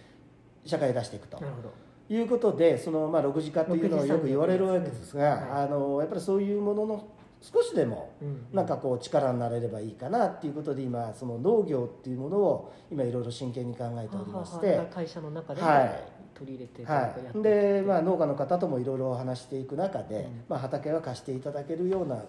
[0.65, 1.39] 社会に出していくと。
[1.41, 5.65] なるほどいうことでその、まあ、6次化というのはよく言われるわけですが、はい。
[5.65, 7.07] あのやっぱりそういうものの
[7.41, 16.03] 少しでもうんなんかこう力になれればいいかなっていうことで今その農業っていうものを今いろいろ真剣に考えておりまして、会社の中でもはい。
[16.33, 20.43] 取り入れてはい、で、まあ、農家の方ともいろいろ話していく中で、うん。
[20.49, 22.23] まあ、畑は貸していただけるような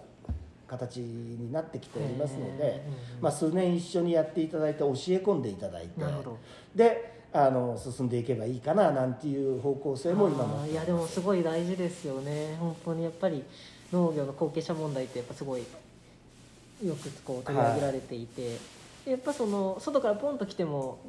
[0.67, 2.85] 形になってきておりますので、
[3.21, 6.01] まあ、数年一緒にやっていただいて教え込んでいただいて
[6.75, 10.65] であの進んでいけばいいかななんていう方向性も今も。
[10.65, 12.55] いやでもすごい大事ですよね。
[12.59, 13.43] 本当にやっぱり
[13.91, 18.57] 農業の後継者問題ってやっぱすごいよくこう取り上げられていて、
[19.05, 20.99] やっぱその外からポンと来ても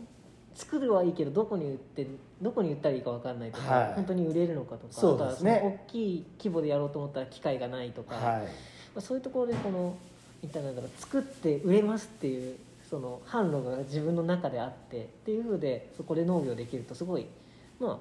[0.54, 2.06] 作るはいいけどどこに売って
[2.42, 3.94] どこに売ったらいいか分かんないとか、はい。
[3.94, 5.80] 本当に売れるのかとかそうですね。
[5.86, 8.46] 大きい規模でやろうと思ったら機会がないとか、まはい。
[8.96, 9.96] あ、そういうところでこの
[10.42, 12.56] 一体なんだろう作って売れますっていう
[12.88, 17.26] その販路が自分の中であってっていうふうでそこで農業できるとすごい
[17.80, 18.00] ま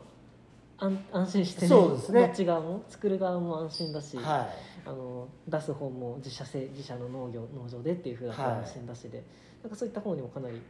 [0.79, 2.21] あ安安心してねそうですね。
[2.21, 4.49] どっち側も作る側も安心だし、は
[4.85, 9.23] あの出す方も自社製自社の農業農場でっていうふうだ安心だしで、
[9.63, 10.61] なんかそういった方にもかなり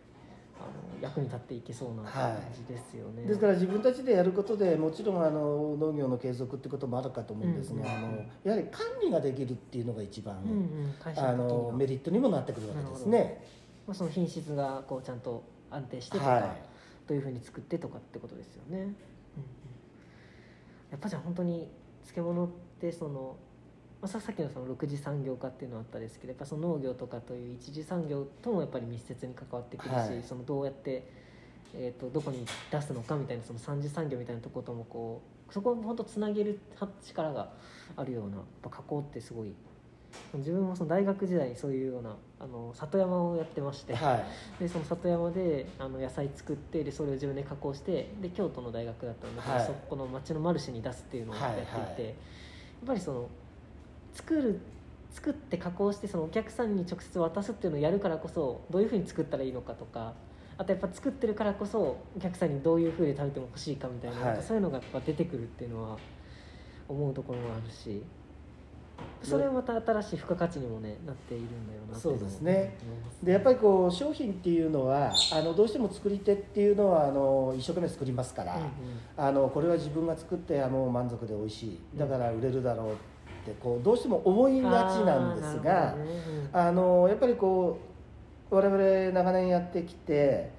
[0.58, 0.62] あ
[1.00, 3.24] の役に立っていけそうな感じですよね。
[3.24, 7.98] い、ですから自分たちでやることでもちろんあの農業の継続ってこともあるかと思うんですが、うんうんうん。
[7.98, 13.44] あのやはり管理ができるっていうのが一番、うんうん、あのメリットにもなってくるわけですね。
[13.88, 16.44] まあ、その品質がこうちゃんと安定してとか、はい。
[17.08, 18.78] どういうふうに作ってとかってことですよね。
[18.78, 18.90] うんうん。
[20.92, 21.68] やっぱじゃあ本当に
[22.04, 23.36] 漬物ってその、
[24.02, 30.24] まあ、ささっきのその6次産業化っていうのはあったですけどやっぱその農業とかという一次産業ともやっぱり密接に関わってくるし、はい。
[30.24, 31.08] そのどうやって、
[31.76, 36.60] えー、とどこに出すのかみたいなその三次産業みたいなところともこうそこを本当つなげる
[37.04, 37.50] 力が
[37.96, 39.54] あるようなやっぱ加工ってすごい
[40.34, 42.16] 自分もその大学時代にそういうような
[42.46, 44.24] あの里山をやってまして、は
[44.60, 44.64] い。
[44.64, 49.66] でその里山であの野菜作ってでそれを自分で加工してで京都の大学だったので、はい。
[49.66, 52.16] そこの町のマルシェに出すっていうのをやっていて、はいはい
[52.76, 53.30] やっぱりその
[54.14, 54.60] 作る
[55.12, 60.14] 作って加工してそのお客さんに直接渡すっていうのをやるからこそどういうふうに作ったらいいのかとか
[60.58, 61.80] あとやっぱ作ってるからこそ
[62.16, 64.44] お客さんにどういうふうに食べても欲しいかみたいな,、はい。
[64.44, 65.98] そういうのがやっぱ出てくるっていうのは
[66.88, 68.04] 思うところもあるし
[69.24, 72.78] それはまた新しい付加価値にもねなっているんだよなそうですね。
[73.24, 78.70] でやっぱりこう商品っていうのはあのどうしても作り手っていうのはあの一生懸命作りますから、うんうん。
[79.18, 81.80] あのこれは自分が作ってあもう満足で美味しい。
[81.96, 82.96] だから売れるだろうっ
[83.46, 86.50] てこうどうしても思いがちなんですがね。
[86.54, 87.80] あのやっぱりこ
[88.52, 90.52] う我々長年やってきて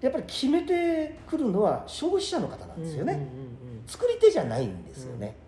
[0.00, 3.26] やっぱり決めてくるのは消費者の方なんですよね、
[3.84, 5.36] 作り手じゃないんですよね、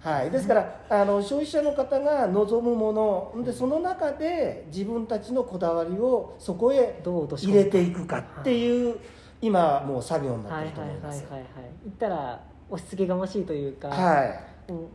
[0.00, 2.92] はい、ですからあの消費者の方が望むも
[3.34, 8.98] のでその中で自分たちのこだわりをそこへ入れていくかっていう
[9.42, 11.26] 今もう作業になってはいはいはいはいると思います。
[11.30, 11.44] はい。
[11.84, 14.72] 言ったら押し付けがましいというか、はい。
[14.72, 14.86] うん。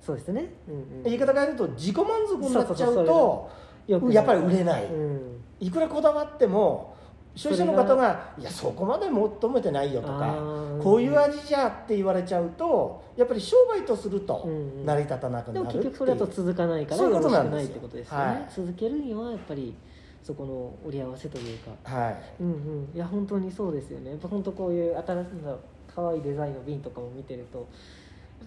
[0.00, 3.50] そうですね、うんうん、言い方変えると自己満足になっちゃそうと
[3.88, 5.40] やっぱり売れない、うん。
[5.58, 6.95] いくらこだわっても
[7.36, 14.86] 消費者の方が「いやそこまで求めてないよ」とあかー「こういう味じゃ」って言われちゃうとやっぱり商売とするとうんうん。
[14.86, 15.90] 成り立たなくでもなるっていう。
[15.90, 17.74] 結局それだと続かないからそういうことなんですよ。
[17.74, 18.48] てことですよね、はい。
[18.54, 19.74] 続けるにはやっぱり
[20.22, 21.70] そこの折り合わせというか。
[21.84, 22.16] はい。
[22.40, 22.90] うんうん。
[22.94, 24.10] いや本当にそうですよね。
[24.10, 25.58] やっぱ本当こういう新しいの
[25.94, 27.66] 可愛いデザインの瓶とかも見てると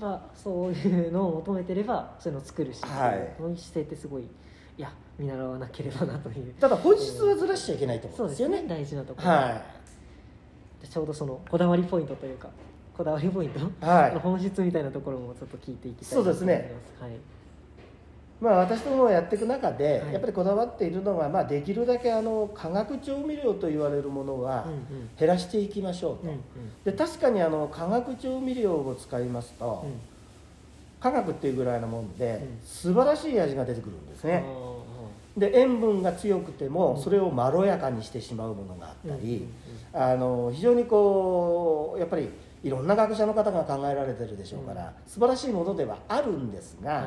[0.02, 3.36] やっぱそういうのを求めてればそういうのを作るし、はい。
[3.38, 4.28] この姿勢ってすごいい
[4.78, 6.53] や見習わなければなという。
[6.53, 8.67] ただ本質はずらしちゃいけないと思そううんでですよね。
[8.67, 9.62] 大事なところ、は
[10.82, 12.49] でちょうどそのこだわりポイントというか
[12.95, 13.63] こだわりポイント、い。
[13.82, 16.73] はい本質みたいなところもちょっと聞いていきたいそうですね。
[16.99, 17.12] はい。
[18.41, 20.13] まあ私どもやっていく中で、はい。
[20.13, 25.10] やっぱりこだわっているのは、まあ、できるだけあの化学調味料と言われるものはうんうん。
[25.19, 26.39] 減らしていきましょうと、うんうん。
[26.86, 29.99] で確かにあの化学調味料を使いますと、うん。
[31.01, 32.60] 化学っていうぐらいのもんで、うん。
[32.65, 34.68] 素晴らしい味が出てくるんですね、あ
[35.39, 37.02] で塩分が強くても、うん。
[37.02, 39.47] それをまろやかにしてしまうものがあーったり、
[39.93, 42.30] うんあの非常にこうやっぱり
[42.63, 47.04] いろんな学者の方が考えられてるでしょうから、素晴らしいものではあるんですが、は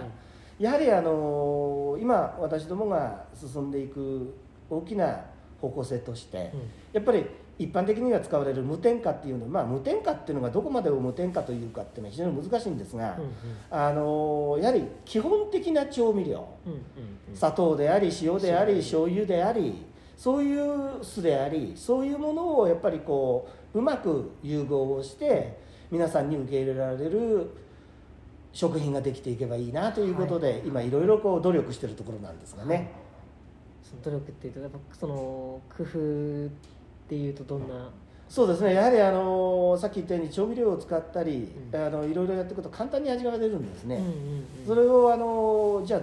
[0.58, 4.34] いやはりあの今私どもが進んでいく
[4.70, 5.24] 大きな
[5.60, 6.60] 方向性として、うん。
[6.92, 7.26] やっぱり
[7.62, 13.30] 一般的には使われる無添加っていうのは、まあ、無添加っていうのがどこまでを無添加というかっていうのは非常に難しいんですが、うんうん。
[13.70, 16.78] あのやはり基本的な調味料うんうん
[17.30, 17.36] うん。
[17.36, 25.58] 砂糖であり塩であり塩醤油でありそういう酢でありそういうものをやっぱりこううまく融合をして
[25.90, 27.50] 皆さんに受け入れられる
[28.52, 30.62] 食品ができていけばいいなということで、はい。
[30.64, 32.90] 今いろいろこう努力してるところなんですがね、
[33.82, 35.14] その努力っていうとやっぱその
[35.76, 36.50] 工夫
[37.12, 37.90] っていうとどんな？
[38.26, 38.72] そうですね。
[38.72, 41.78] やはりあのさっき言ったように調味料を使ったり、うん。
[41.78, 46.00] あのいろいろやっていくと簡単に味が出るんですね、うんうんうんそれをあのじゃあ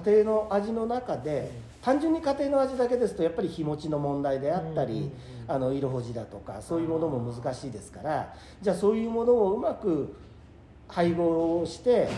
[0.00, 1.66] 家庭の味の中で、うん。
[1.82, 5.12] 単純に家庭の味だけですとやっぱり日持ちの問題であったり、うんうんうん。
[5.48, 10.14] あの色保持だとかそういうものも難しいですからじゃあそういうものをうまく
[10.86, 12.08] 配合をして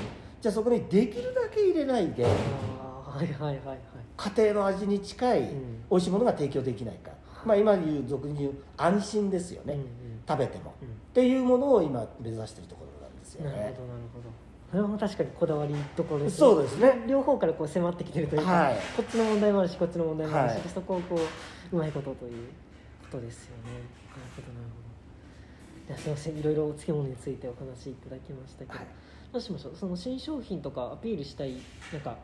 [0.42, 2.30] じゃあそこにできるだけ入れないでは
[3.22, 3.78] いはいはいはい。
[4.18, 5.84] 家庭の味に近いん。
[5.90, 7.12] 美味しいものが提供できないか、
[7.44, 9.86] まあ、今言う俗に言う安心ですよね、うんうん。
[10.28, 10.88] 食べても、うん。
[10.88, 13.78] っていうものを今目指しているところなんですよなるほどなるね。
[14.12, 14.28] ほど。
[14.70, 17.04] それも確かにこだわりどころですそうですね。
[17.08, 18.74] 両方からこう迫ってきてるというか、はい。
[18.96, 20.62] こっちの問題もあるしこっちの問題もあるし、はい。
[20.68, 21.16] そこをこ
[21.72, 22.48] ううまいことという
[23.02, 23.62] ことですよね。
[23.64, 23.82] なる
[24.36, 24.88] ほどなるほど。
[25.86, 26.38] じゃあすいません。
[26.38, 28.86] いろいろお漬物についてお話しいただきましたけど、はい。
[29.32, 29.76] どうしましょう？
[29.76, 31.54] その新商品とかアピールしたい
[31.92, 32.16] なんか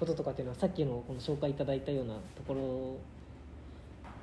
[0.00, 2.96] こととかっていうのはさっきのこの紹介いただいたようなところ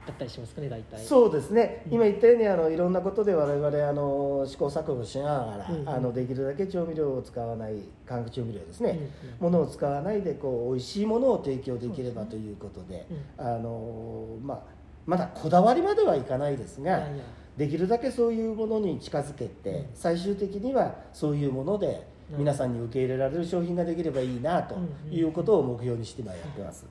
[0.07, 0.99] だったりしますかね大体。
[1.05, 1.93] そうですね、うん。
[1.95, 5.89] 今言ったようにあのいろんなことで我々あの試行錯誤しながら、うんうん。
[5.89, 8.99] あのできるだけ調味料を使わない化学調味料ですね、
[9.41, 9.53] うんうん。
[9.53, 13.05] ものを使わないでこう美味しいものを提供できればということで
[13.37, 14.59] うんあの、まあ、
[15.05, 17.23] まだこだわりまではいかないですが、いやいや。
[17.57, 19.85] できるだけそういうものに近づけて、うん。
[19.93, 22.37] 最終的にはそういうものでうん。
[22.39, 24.75] 皆さんに受け入れられる商品ができればいいなと
[25.11, 26.85] いうことを目標にして今やってます。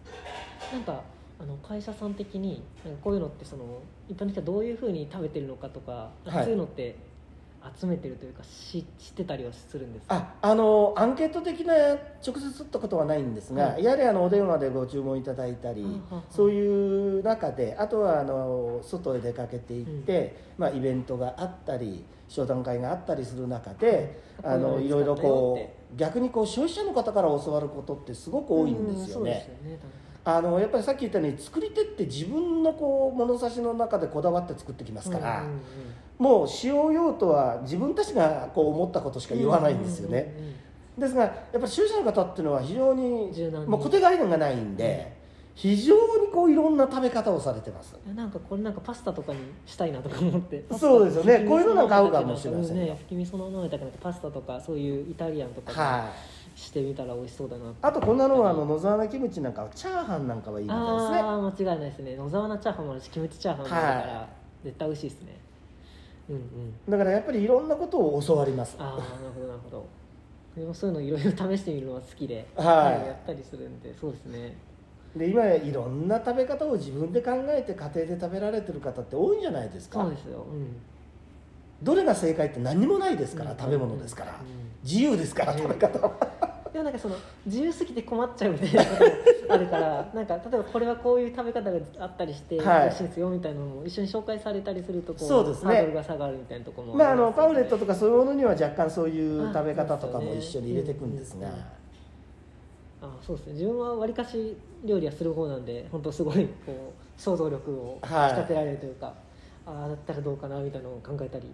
[0.73, 1.03] なんか
[1.40, 3.64] あの会社さん的になんかこういうのってその
[4.09, 6.96] 一般的にはどういうふうに食べてるのかとかそういうのって
[7.79, 10.14] 集めてるというか知知ってたりはするんですか？
[10.14, 13.85] ああのアンケート的な直接取ったことはないんですが、はい。
[13.85, 16.22] やはりあのお電話でご注文いただいたり、ははは。
[16.31, 25.64] そういう中であとはあの外へ出かけていって、まあ、イベントがあったり商談会があったりする中で、うんあのいろいろこういうの使ったよこって。
[25.94, 29.70] う逆にこう消費者の方から教わることってすごく多いんですようんそうですね。
[29.72, 29.81] よね
[30.31, 35.61] あのやっぱりさっき言ったように作り手って自分のこう物差しの中でこだわって作ってきますから、うんうんうん。
[36.19, 40.35] もう使用用途は自分たちがこう思ったことしか言わないんですよね。
[40.37, 40.55] うんうんうん
[40.99, 43.31] ですがやっぱり消費者の方っていうのは非常に
[43.69, 45.17] もう固定概念がないんで、
[45.55, 47.97] 非常にこういろんな食べ方をされてます。
[48.17, 50.64] なんかこれなんかパスタとかにしたいなとか思って。
[50.77, 51.47] そうですよね。
[51.49, 52.87] こういうのなんか合うかもしれませんよ。
[52.87, 56.03] ね吹き味噌の飲めたくなってパスタとかそういうイタリアンとかはい。
[56.03, 56.09] に
[56.59, 61.18] してみたら美味しそうだなあとこんなのはあの野沢菜キムチなんかはチャーハンなんかはいいみたいですね。
[61.21, 62.16] ああ間違いないですね。
[62.16, 64.29] 野沢菜チャーハンもあるしキムチチャーハンもあるから、は
[64.64, 65.37] 絶対美味しいですね。
[66.29, 66.42] うんうん。
[66.90, 68.77] だからやっぱりいろんなことを教わります。
[68.79, 69.87] ああなるほどなるほど。
[70.57, 72.64] でもそういうのいろいろ試してみるのは好きで、は
[73.03, 74.57] いやったりするんでそうですね。
[75.14, 80.03] で今いろんな食べ方を自分で考えて家庭で食べられてる方って多いんじゃないですか？
[80.03, 80.77] そうですよ、うん、
[81.83, 84.35] どれが正解って何にもないですから、食べ物ですから、
[84.83, 86.12] 自由ですから食べ方は。
[86.73, 92.83] でもなんかその自由すぎて困っちゃうみたいなこともあるからなんか例えばこれはこういう食べ方があったりしてはい。
[92.83, 95.75] 美味しいですよみたいなのも一緒に紹介されたりするとこそうですね。
[95.75, 101.64] ハードルが下がるみたいなところもまああのパウレットととかそういうものには若干そういう食べ方とかあも一緒に入れていくんですが、そうですね
[103.01, 103.53] あそうですね。
[103.55, 109.14] 自分はわりかし料理はする方なんで本当すごいこう想像力を引きはい立てられるというか、
[109.67, 111.47] ああだったらどうかなみたいなのを考えたり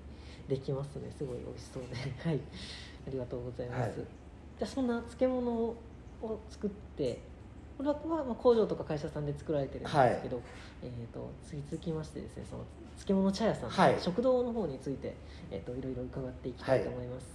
[0.49, 1.11] できますね。
[1.17, 1.97] すごい美味しそうで。
[2.29, 2.41] はい。
[3.07, 3.93] ありがとうございます、はい。
[3.95, 4.05] じゃ
[4.63, 5.77] あそんな漬物を
[6.49, 7.21] 作って
[7.77, 10.45] これはまあ工場とか会社さんで作られてるんですけど、はい。
[10.83, 12.65] えー、と次続きましてですねその
[12.97, 14.01] 漬物茶屋さん、はい。
[14.01, 15.15] 食堂の方について、
[15.51, 17.27] えー、といろいろ伺っていきたいと思います、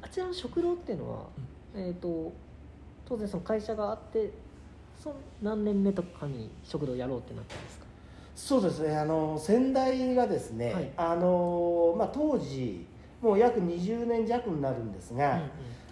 [0.00, 1.26] あちらの食堂っていうのは、
[1.74, 2.32] えー、と
[3.04, 4.30] 当然その会社があって
[4.98, 7.81] その何年目とかに食堂やろうってなったんですか？
[8.34, 8.96] そうですね。
[8.96, 10.90] あの先代がですね、はい。
[10.96, 12.86] あのまあ、当時
[13.20, 15.48] もう約20年弱になるんですが、うんうん。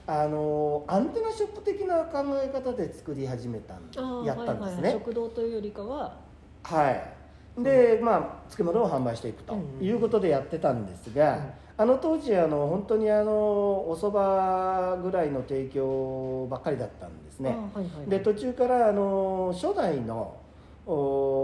[0.07, 4.92] あのアンテナショップ的な考え方で作り始めたやったんですね、はいはいはい。
[4.92, 6.16] 食堂というよりかは？
[6.64, 7.62] はい。
[7.62, 11.50] でまあ漬物を販売していくとうんうんいうことでやってたんですが、うん。
[11.76, 17.50] あの当時あの本当にあのお蕎麦ぐらいの提供ばっかりだったんですね。
[17.50, 18.11] はいはいはい。
[18.11, 20.49] で途中からあの初代のお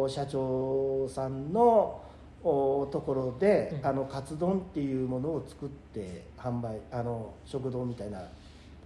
[0.09, 2.03] 社長さんの
[2.43, 3.87] おところで、うん。
[3.87, 8.23] あのカツ丼っていうものを作って販売あの食堂みたいな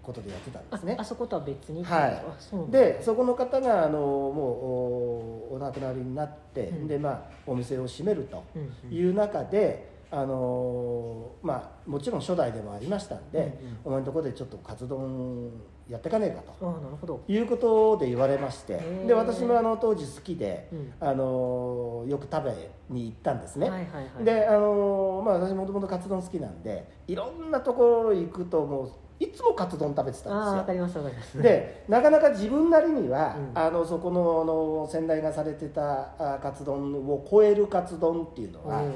[0.03, 0.96] ことでやってたんですね。
[0.99, 2.14] ああそことは別にはい。
[2.14, 6.88] あそでそこの方があのもうおお亡くなりになって、うん。
[6.88, 8.96] でまあお店を閉めるとうんうん。
[8.96, 11.55] いう中で、あのま
[11.87, 13.79] あもちろん初代でもありましたんで、うんうん。
[13.85, 15.51] お前のところでちょっとカツ丼
[15.90, 16.55] やってかねえかと。
[16.66, 18.79] ああなるほど、いうことで言われまして。
[18.79, 19.07] ー。
[19.07, 20.92] で私もあの当時好きで、うん。
[21.00, 24.24] あのよく食べに行ったんですね、はいはいはい。
[24.24, 30.64] であのまあ私もともとカツ丼好きなんでいろんなところ行くともういつもカツ丼食べてたんですよ。
[30.64, 31.42] かりますわかります。
[31.42, 33.59] でなかなか自分なりには、うん。
[33.59, 38.94] あのそこのあの先代がされてたあカツ丼を超えるカツ丼っていうのは、おー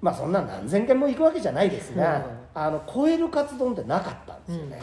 [0.00, 2.24] まあそんな何千件も行くわけじゃないですが、うん。
[2.54, 4.80] あの超えるカツ丼ってなかったんですよね、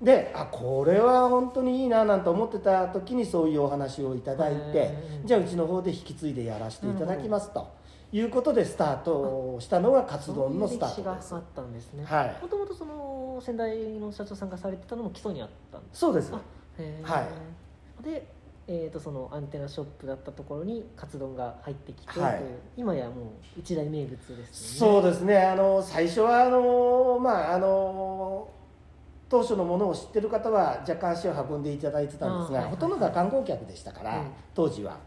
[0.00, 4.94] であこれは本当にいいななんて思ってた時にそういうお話をいただいて
[5.24, 7.68] じゃあうちの方で引き継いでやらせていただきますと
[8.12, 12.36] いうことでスタートしたのがカツ丼のスタートですあったんですねはい。
[12.40, 16.32] もともとその先代の社長さんがされてたのも基礎にあったんですそうです。
[16.32, 16.40] は
[18.04, 18.26] で、
[18.68, 22.42] えー、とそのアンテナショップだったところにカツ丼が入ってきてはい。
[22.76, 23.10] 今やも
[23.56, 25.38] う一大名物ですそうですね。
[25.38, 28.48] あの最初はあのまああの
[29.28, 34.98] 当初のものを知ってる方は若干足を運んでいただいてたんですが、ほとんどが観光客でしたから、うん当時は。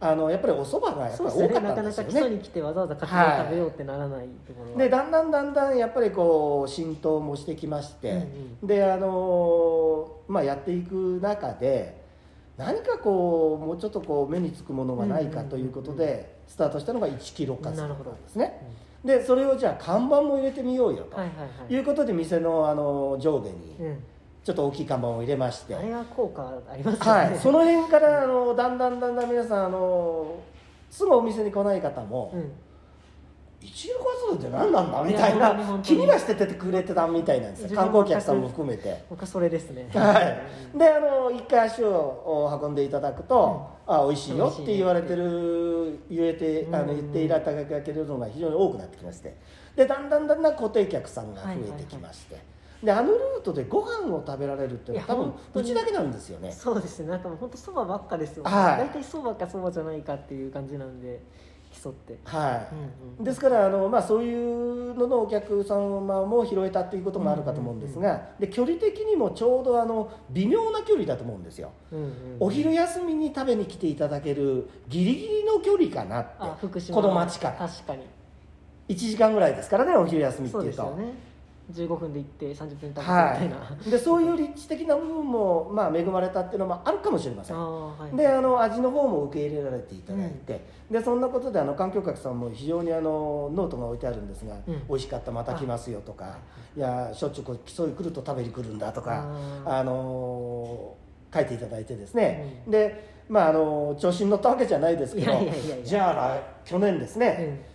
[0.00, 8.12] あのやっぱりお蕎麦がやっぱり多かねなかなかったんですよね基礎に来てわざわざカツ丼食べようってならないところは、でだんだんだんだんやっぱりこう浸透もしてきまして、
[8.62, 12.07] うんであのまあやっていく中で
[12.58, 18.60] 何かこうもうちょっとこう目につくものがないかということでスタートしたのが1キロカツ丼なんですね。
[19.04, 21.16] でそれをじゃあ看板も入れてみようよと。
[21.16, 21.24] は
[21.68, 24.02] いうことで店のあの上下にうん、
[24.42, 30.40] ちょっと大きい看板を入れまして、あれは効果ありますよね、はい、その辺からあのだんだんだんだん皆さんあの
[30.90, 32.52] すぐお店に来ない方も、うん
[33.60, 37.70] 一流活動って何なんだみたいな気にはしててくれてたみたいなんですよ。
[37.74, 39.04] 観光客さんも含めて。
[39.10, 39.88] 僕はそれですね。
[39.92, 40.20] は
[40.74, 40.78] い。
[40.78, 49.36] であの一回足を運んでいただくと、あ美味しいよって言われてる言えてあの言っていただけるのが非常に多くなってきまして。
[49.74, 52.40] でだんだんだんだん固定客さんが増えてきまして、
[52.82, 56.52] であのルートでご飯を食べられるっていうのはい多分うちだけなんですよね。
[56.52, 57.08] そうですね。
[57.08, 58.78] なんかもう本当そばばっかですよ、はい。
[58.78, 61.20] 大体そばかそばじゃないかっていう感じなんで
[61.82, 62.18] 競って。
[62.24, 63.24] はい、うんうん。
[63.24, 76.30] ですからあの、まあ、そういうののお客様も拾えたっていうこともあるかと思うんですが、で距離的にもちょうどあの微妙な距離だと思うんですよ、うんうんお昼休みに食べに来ていただけるギリギリの距離かなって。
[76.38, 77.68] あ福島この町から。
[77.68, 78.06] 確かに。
[78.88, 81.27] 1時間ぐらいですからねお昼休みってそういうとですよね
[81.72, 87.56] 15分で行って30分経ってみたはいな、い、でそういう立地的な部分も、まあ、恵まれたっていうのもあるかもしれません。
[87.56, 94.86] あーはいであの味の方も受け入れられていただいて、でそんなことであの観光客さんも非常にあのノートが置いてあるんですが、うん。
[94.88, 96.38] 美味しかったまた来ますよとか、
[96.76, 96.80] い。
[96.80, 99.26] やしょっちゅうこう競い来ると食べに来るんだとか
[99.64, 100.94] あの
[101.32, 105.32] 書いていただいてですね、でまああの調子に乗ったわけじゃないですけど
[105.84, 107.66] じゃあ来去年ですね、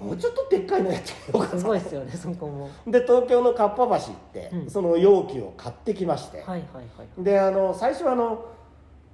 [0.00, 2.70] もうちょっとでっかいのやってみようかうん、すごいですよねそこも。
[2.86, 4.70] で東京のかっぱ橋行って、うん。
[4.70, 6.60] その容器を買ってきまして、はいはい
[6.96, 7.24] はい。
[7.24, 8.44] であの最初はあの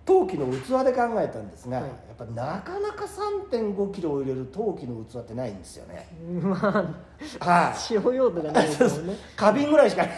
[0.04, 1.86] 陶器の器で考えたんですが、はい。
[1.86, 6.08] やっぱなかなか3 5キロを入れる陶器の器ってないんですよね。
[6.40, 6.58] ま
[7.40, 7.78] あはい。
[7.78, 9.14] 使用用途がないですもんね。
[9.36, 10.12] 花瓶ぐらいしかない。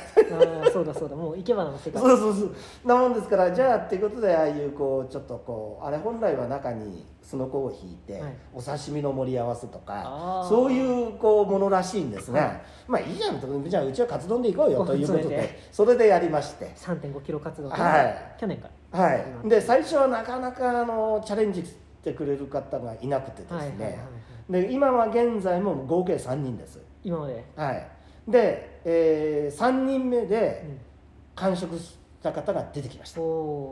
[0.64, 1.16] ああそうだそうだ。
[1.16, 2.01] もう生け花の世界。
[2.01, 2.55] そうそうそう。
[2.85, 8.33] なもんですからじゃあっていうことでああいうこうちょっとこうあれ本来は中にすのこを引いて、はい。
[8.55, 12.62] お刺身の盛り合わせとかそういうこうものらしいんですが、はい。
[12.87, 15.59] まあいいじゃんとじゃあうちはカツ丼で行こうよということで で。
[15.72, 16.72] それでやりまして。
[16.76, 18.35] 3 5キロ活動はい。
[18.39, 19.14] 去年からは
[19.45, 19.49] い。
[19.49, 21.74] で最初はなかなかあのチャレンジし
[22.05, 23.99] てくれる方がいなくてですね、はいはいはいは
[24.51, 24.53] い。
[24.53, 26.78] で今は現在も合計3人です。
[27.03, 27.88] 今まで、はい。
[28.28, 30.78] で、え3人目うでん、
[31.34, 33.20] 完食した方が出てきました。
[33.20, 33.24] お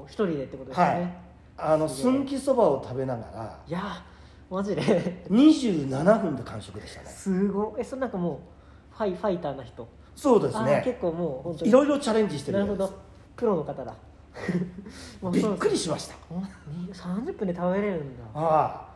[0.02, 1.12] お一人でってことですよね、はい。
[1.58, 2.12] あのすげえ。
[2.12, 4.82] すんきそばを食べながらい、やーマジで。
[5.30, 7.08] 27分で完食でしたね。
[7.08, 7.80] すごい。
[7.80, 8.40] えそれなんかも
[8.92, 9.86] うファイファイターな人？
[10.16, 10.82] そうですね。
[10.84, 12.92] 結構もういろいろチャレンジしてるなるほど。
[13.36, 13.94] プロの方だ
[15.32, 16.14] びっくりしました。
[16.28, 18.88] ほんに30分で食べれるんだ、あ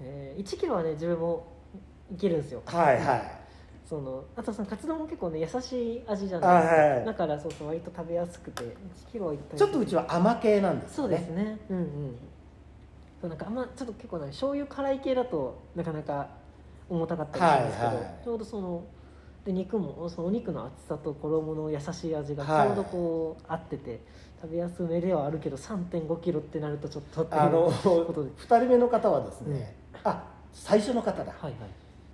[0.00, 1.46] えー、1キロはね自分も
[2.12, 2.62] いけるんですよ。
[2.66, 3.22] あはいはい。
[3.86, 6.62] そのあとそのカツ丼も結構ね優しい味じゃあない。
[6.62, 7.04] ですか、はい。
[7.04, 8.62] だからそうそう割と食べやすくて。
[8.62, 8.74] 1
[9.12, 11.58] キロはいったりちょっとうちは甘系なんですそうですね。
[11.68, 12.16] うんうん。
[13.20, 16.28] そうなんかあんまちょっと結構ね醤油辛い系だとなかなか
[16.88, 18.04] 重たかったりしますけど、はいはい。
[18.24, 18.84] ちょうどその
[19.44, 22.68] で肉もそのお肉の厚さと衣の優しい味がちはい。
[22.68, 24.00] ょうどこう合ってて
[24.40, 28.30] 食べやすめではあるけど3 5キロってなるとちょっとっていうことで。
[28.30, 31.32] 2人目の方はですね、あ最初の方だ。
[31.38, 31.54] はいはい。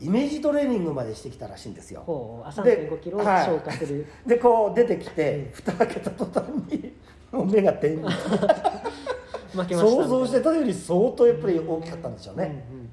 [0.04, 2.02] イメージトレーニングまでしてきたらしいんですよ。
[2.06, 5.14] ほうあ3で5キロ消化する、 でこう出てきうん。
[5.14, 6.94] て蓋開けた途端に
[7.30, 12.89] もう目が点に負けました想像してたより相当やっぱり大きかったんでしょうね、うんうんうん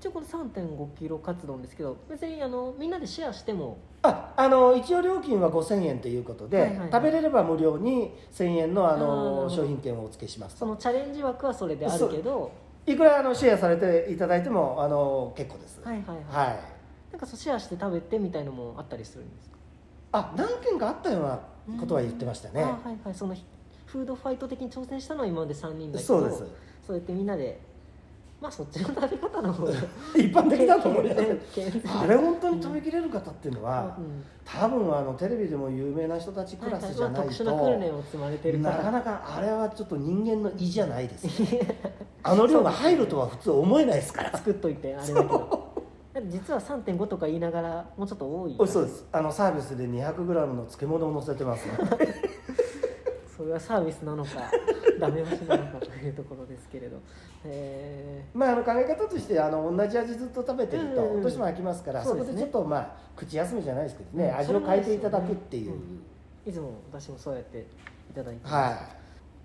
[0.00, 3.78] 一応この3 5キロ活動ですけど別にあのみんなでシェアしても。
[4.02, 6.90] ああの一応料金は5000円ということで、はいはいはい。
[6.92, 10.56] 食べれれば無料に1000円のあの商品券をお付けします。
[10.58, 12.52] そのチャレンジ枠はそれであるけど。
[12.86, 15.80] いくらあのシェアされていただいてもあの結構です。
[15.82, 16.58] はいはいはい、はい。
[17.10, 19.56] なんかそうシェアして食べてみたいのもあったりするんですか？
[20.12, 21.40] あ何件かあったような
[21.80, 22.62] ことは言ってましたね。
[22.62, 23.14] あはいはい。
[23.14, 23.34] その
[23.86, 26.44] フードファイト的に挑戦したのは今まで3人だけどそうです。
[26.86, 27.60] そうやってみんなで
[28.40, 29.72] まあそっちの食べ方の方が
[30.14, 31.24] 一般的だと思います
[31.54, 34.24] 健全あれ本当に食べきれる方っていうのは、うん。
[34.44, 37.78] 多分あのテレビでも有名な人たちクラスじゃないと、なから
[38.60, 41.60] なかなかあれはちょっと人間の胃じゃないですね。
[42.22, 44.36] あの量が入るとは普通思えないですから。
[44.36, 45.68] 作っといてあれだけど。
[46.26, 48.56] 実は3.5とか言いながらもうちょっと多い。
[48.58, 52.08] おそうですあのサービスで 200g の漬物を乗せてますので
[53.36, 54.30] それはサービスなのか
[54.98, 56.98] ダメ押しなのかというところですけれど。
[57.44, 61.22] えまああの考え方としてあの同じ味ずっと食べてると、うんうんうん。
[61.22, 67.66] どうしても飽きますからそ,、こでちょっとまあ口休みじゃないですけどね、うん味を変えていただくっていう、ーいつも私もそうやって
[68.10, 68.98] いただいては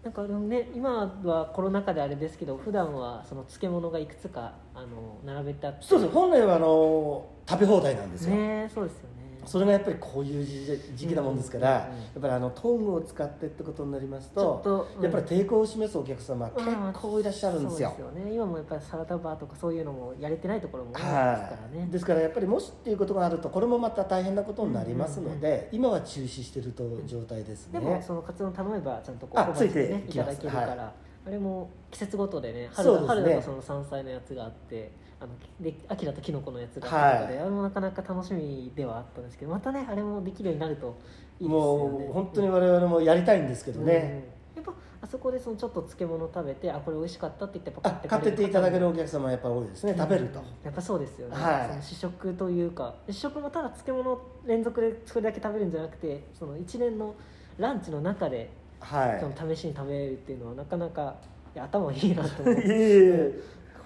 [0.03, 5.83] なんかあのね今はコロナ禍であれですけど普段はその漬物がいくつかあの並べてあって。
[5.83, 9.12] いそうです本来はあの食べ放題なんですよ、ねそうですよね
[9.45, 16.93] それがやっぱりこういう時時期なもんですから、やっぱりあのトングを使ってってことになりますとやっぱり抵抗を示すお客様、結うん。
[16.93, 17.93] 構いらっしゃるんですよ。
[17.97, 18.33] そうですよね。
[18.33, 21.85] 今もやっぱりサラダバーとかそういうのもやれてないところもですかはらね。
[21.87, 30.93] い、ですからやっぱりもしっていうことがあるとこれもまた大変なことになりますので、今は中止してると状態ですね、でもそのカツ丼頼めばちゃんとこあうついていただけるから、は
[31.25, 33.07] あれも季節ごとでね春ね。
[33.07, 34.91] 春だとその山菜のやつがあって
[35.23, 40.99] あので秋だとキノコのやつがあってとかで、はいあれもなかなか楽しみではあったんですけどまたねあれもできるようになると
[41.39, 42.03] いいですよね。
[42.03, 44.63] もう本当に我々もやりたいんですけどね、うん。
[44.63, 49.95] やっぱあそこでそのちょっと漬物食べてあこれ美味しかったって言って買ってっていただけるるお客様はやっぱり多いですね。
[49.97, 51.69] 食べると、やっぱそうですよね、はい。
[51.69, 57.15] その試食というか試食もただ漬物連続でそれだけ食べるんじゃなくてその一連の
[57.57, 58.51] ランチの中で
[58.81, 59.19] はい。
[59.21, 61.15] その試しに食べるっていうのはなかなか
[61.55, 63.41] 頭いいなと思っいえいてえ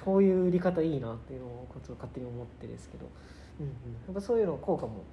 [0.08, 3.10] こういう売り方いいなっていうのをこっち勝手に思ってですけど、
[3.60, 3.76] うんうん、や
[4.12, 5.04] っぱそういうの効果も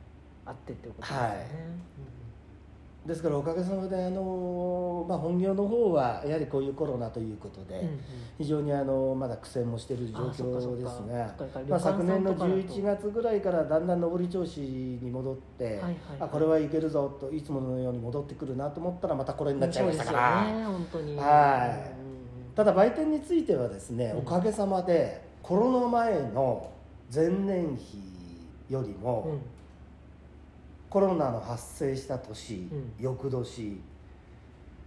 [0.46, 3.08] あってっていうことですよね、はい。
[3.08, 7.86] ですからおかげさまであの、まあ、本業の方はやはりこういうコロナということで、うんうん。
[7.86, 8.00] うん
[8.36, 12.74] 非常にあのまだ苦戦もしている状況かですがまあ、昨年の旅館さんとかだと。
[12.74, 15.94] 11月ぐらいからだんだん上り調子に戻って、はいはい。
[16.18, 21.16] あこれはいけるぞといつものように戻ってくるなと思ったらまたこれになっちゃいましたから、そうですよね本当に。
[21.16, 21.90] はい。
[21.90, 21.93] うんうん
[22.54, 24.18] ただ売店についてはですね、うん。
[24.20, 26.70] おかげさまでコロナ前の
[27.12, 27.98] 前年比
[28.70, 29.40] よりも、うん。
[30.88, 32.92] コロナの発生した年、うん。
[33.00, 33.80] 翌年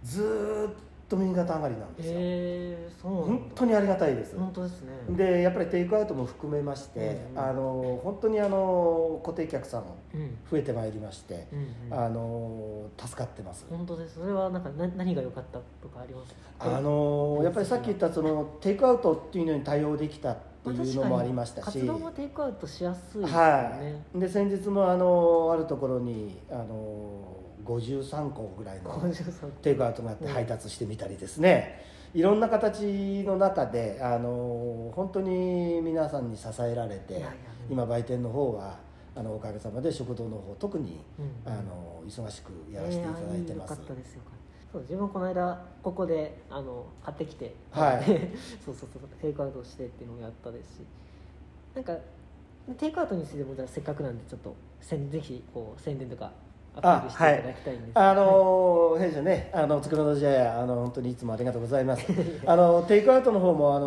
[0.02, 0.72] ずーっ
[1.08, 4.36] と右肩上がりなんですよ、へえそう本当にありがたいです。
[4.36, 4.92] 本当ですね。
[5.10, 9.84] でやっぱりテイクアウトも含めまして、うんあの本当にあの固定客さん
[10.14, 10.38] うん。
[10.50, 12.04] 増えてまいりまして、うんうん。
[12.04, 14.20] あの助かってます、本当です。
[14.20, 37.24] それはなんかな何が良かったとかありますあのやっぱりさっき言ったそのテイクアウトっていうのに対応できたっていうのもありましたし、活動もテイクアウトしやすいですよはね、い、で先日もあのあるところにあの53個ぐらいの53テイクアウトがあってうん配達してみたりですね、いろんな形の中であの本当に皆さんに支えられて
[37.70, 38.78] 今売店の方は
[39.14, 41.52] あのおかげさまで食堂の方特にうん。
[41.52, 43.80] あの忙しくやらせていただいてます。
[44.72, 48.04] そう自分この間ここであの買ってきて、はい。
[48.64, 50.80] そうそうそうテイクアウトしてっていうのをやったですし。
[51.74, 51.96] なんか
[52.76, 56.32] テイクアウトについてもじゃあせっかくなんでちょっとぜひこう宣伝とか
[56.76, 62.06] アピールしていただきたいんですあの弊社ねあのつくろの時代あの本当にいつもありがとうございます。
[62.46, 63.86] あのテイクアウトの方もあの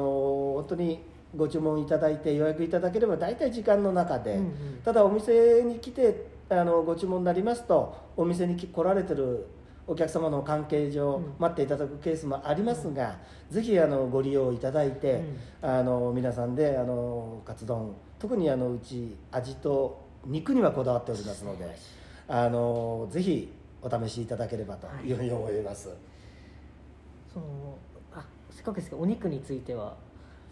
[0.56, 1.04] 本当に
[1.36, 4.54] ご注文いただいて予約いただければ大体時間の中で、うんうん。
[4.84, 9.48] ただお店に来てあのご注文になりますとお店に来られてる
[9.88, 11.34] お客様の関係上、うん。
[11.40, 13.18] 待っていただくケースもありますが、
[13.50, 15.24] ぜひあのご利用いただいて、
[15.62, 21.76] あの皆さんであのカツ丼特にあのうち味と肉にはこだわっておりますので
[22.28, 23.52] あのぜひ
[23.82, 25.12] お試しいただければとい。
[25.12, 25.90] うふうに思います、
[27.34, 27.78] その
[28.14, 29.96] あせっかくですけどお肉については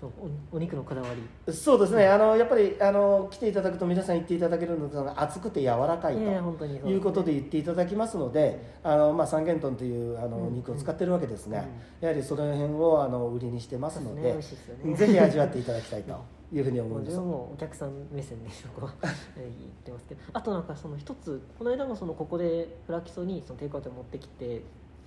[0.01, 1.53] おお肉のこだわり。
[1.53, 2.07] そうですね。
[2.07, 6.21] あのやっぱりあの来ていただくと皆さん言っていただけるのが熱くて柔らかいと
[6.65, 11.65] いうことで言っていただきますので、あのまあ、三元豚というあのうん肉を使ってるわけですが、うん
[11.99, 14.95] やはりその辺をあの売りにしてますのでね。
[14.95, 17.17] ぜひ味わっていただきたいというふうに思います。
[17.17, 18.93] もお客さん目線でそこは
[19.35, 19.49] 言っ
[19.83, 20.21] てますけど。
[20.33, 24.61] あとなんかその一つこの間もそのここでフラキソにそのテイクアウト持ってきてっ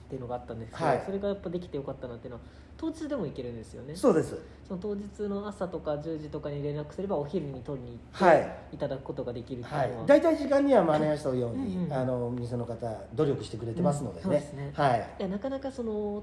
[0.09, 1.03] ていうのがあったんですけど、はい。
[1.05, 2.43] それがやっぱできてよかったなっていうのは
[2.77, 3.97] 当日でも行けるんですよね。
[3.97, 4.37] そうです。
[4.67, 8.57] その当日の朝とか10時とかに連絡すればお昼に取りに行って、はい。
[8.73, 11.93] い、ただくことができるってはいいうのは、、大体時間には間に合わせたように、うんうん。
[11.93, 14.23] あの店の方努力してくれてますのでね。
[14.25, 14.31] うん。
[14.31, 15.09] そうですね、はい。
[15.19, 16.23] いやなかなかその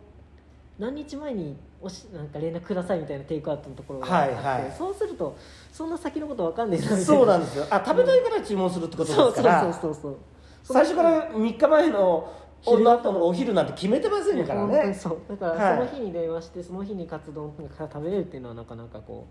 [0.80, 4.76] 何日前におしなんか連絡くださいみたいなテイクアウトのところがあって、はいはい。
[4.76, 5.38] そうすると
[5.72, 6.98] そんな先のことわかんないな。
[6.98, 7.68] そうなんですよ。
[7.70, 9.62] あ食べたいから注文するってことそうですから。
[9.62, 10.18] そうそうそう
[10.64, 14.94] 最初から3日前の昼の後のお昼なんて決めてませんからね。
[14.94, 15.18] そう。
[15.28, 15.60] だかはい。
[15.60, 19.28] らその日に電話してその日にカツ丼から食べれるっていうのはなかなかこ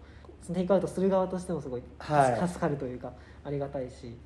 [0.49, 2.49] うテイクアウトする側としてもすごいはい。
[2.49, 3.12] 助かるというか
[3.44, 4.16] ありがたいし。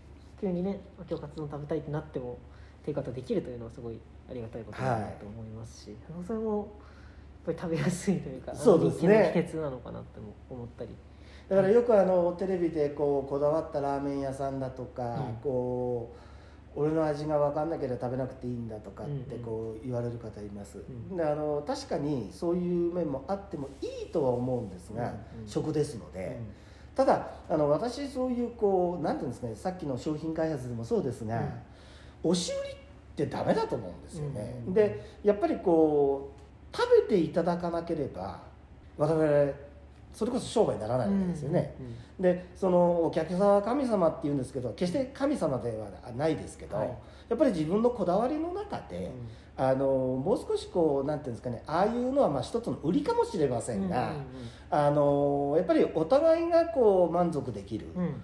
[0.40, 2.36] 急にね今日カツ丼食べたいってなっても
[2.84, 5.96] テイクアウトできるというのはすごいありがたいことだなと思いますし、
[6.26, 6.68] それも
[7.44, 9.32] ぱり食べやすいというかそうですね。
[9.34, 10.90] 秘訣なのかなっても思ったり。
[11.48, 15.36] だからよくあのテレビでこうこだわったラーメン屋さんだとか、うん。
[15.42, 16.18] こう
[16.74, 19.44] 俺の味が分かんなければ食べなくていいんだとかってうんうん。
[19.44, 25.06] こう言われる方います、んであの確かにそういう面もあってもいいとは思うんですが、う
[25.38, 25.46] んうん。
[25.46, 26.46] 食ですので、うん。
[26.94, 31.42] ただあの私そういうこうなんていうんですかねさっきの商品開発でもそうですが、
[32.22, 32.74] 押し売りっ
[33.14, 34.74] てダメだと思うんですよね、うんうん。
[34.74, 36.41] でやっぱりこう
[36.74, 38.40] 食べていただかなければ
[38.96, 39.52] 我々
[40.12, 41.92] それこそ商売にならないわけですよね、うんうん
[42.22, 46.88] でそのお客様は神様って言うんですけど決して神様ではないですけど、はい。
[47.28, 49.10] やっぱり自分のこだわりの中で、
[49.56, 54.12] あのもう少しこうなんていうんですかねああいうのはまあ一つの売りかもしれませんが、
[54.70, 57.88] あのやっぱりお互いがこう満足できる。
[57.96, 58.14] うんうん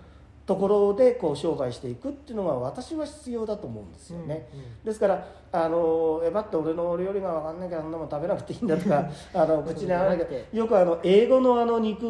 [0.49, 4.49] ところでこう商売していくっていうのは私は必要だと思うんですよね。
[4.55, 4.67] うんうん。
[4.83, 12.07] ですからあのえばって俺の料理が分かんないからそんなもん食べなくていいんだとか あの口に合わなきゃよくあの英語のあの肉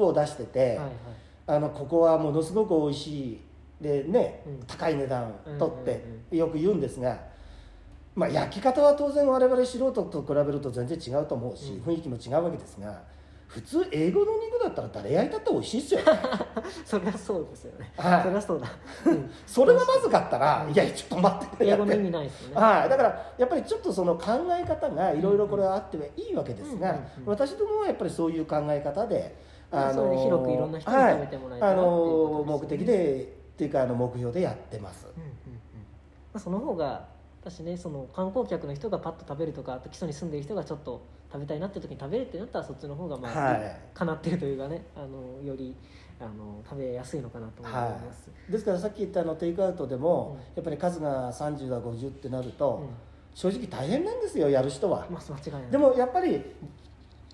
[0.00, 0.88] を出してて、はいはい。
[1.48, 3.40] あのここはものすごく美味しい
[3.80, 4.60] でね、うん。
[4.64, 6.38] 高い値段取ってうん。
[6.38, 7.18] よく言うんですが、
[8.14, 11.82] まあ、焼き方は当然我々素人と比べると全然違うと思うし、うん。
[11.82, 13.02] 雰囲気も違うわけですが
[13.52, 16.06] 普通英語の肉だったら誰焼いたって美味しいですよね。
[16.86, 18.22] そりゃそうですよね、はい。
[18.22, 18.66] そりゃそうだ、
[19.04, 19.30] うん。
[19.46, 20.72] それがまずかったら、うん。
[20.72, 21.66] いやちょっと待って。
[21.66, 22.66] 英語の意味ないですよね。
[22.66, 29.36] はい、だからやっぱりちょっとその考え方がいろいろこれはあってはいいわけですが、私どもはやっぱりそういう考え方で、
[29.70, 33.26] それで広くいろんな人に食べてもらえたらはい、あの目的でっ
[33.56, 35.34] ていうかあの目標でやってます、うんうんうん。
[35.34, 35.58] ま
[36.34, 37.06] あ、その方が
[37.44, 43.76] 私ねその観光客の人がパッと食べるとかあと基礎に住んでる人がちょっと食べたいなって時に食べるってなったらそっちの方がまあ、はい。
[43.94, 45.74] かなってるというかねあのより
[46.20, 52.88] あの食べやすいのかなと思います、ですからさっき言ったあのテイクアウトでも、やっぱり数が30だ50ってなると、うん。
[53.34, 56.40] 正直大変なんですよやる人は、まあ間違いないでもやっぱり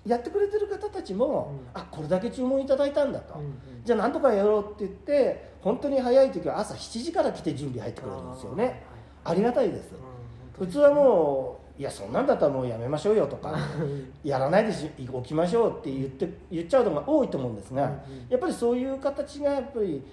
[0.05, 1.79] やってくれてる方たちも、うん。
[1.79, 3.53] あこれだけ注文いただいたんだと、うんうん。
[3.83, 8.81] じゃあなんとかやろうって言って本当に早い時は朝7時から来て準備入ってくれるんですよね。
[9.23, 9.91] ありがたいです。
[9.91, 10.65] うん。
[10.65, 13.57] 普通はもういやそんなんだったらもうやめましょうよとか
[14.21, 17.97] やらないでしおきましょうって言って言っちゃうのが多いと思うんですが、うんうん。
[18.29, 20.03] やっぱりそういう形がやっぱり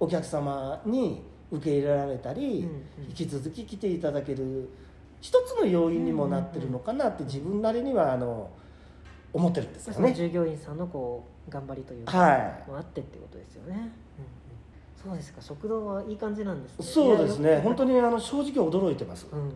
[0.00, 3.10] お客様に受け入れられたり、うんうん。
[3.10, 4.70] 引き続き来ていただける
[5.20, 8.48] 一つの要因にもなってるのかなって自分なりにはあの
[9.34, 10.14] 思ってるんですよね。
[10.14, 12.34] 従業員さんのこう頑張りというか、は
[12.66, 12.70] い。
[12.70, 13.90] もあってってことですよね、うんうん。
[14.96, 16.86] そうですか食堂はいい感じなんですね。
[16.86, 17.60] そうですね。
[17.62, 19.52] 本当に、にあの正直驚いてます、うんうん、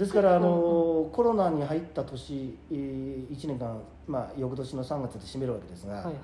[0.00, 3.78] ですからあうんのコロナに入った年1年間、
[4.08, 6.22] まあ、翌年の3月で締めるわけですが、はいはいはい。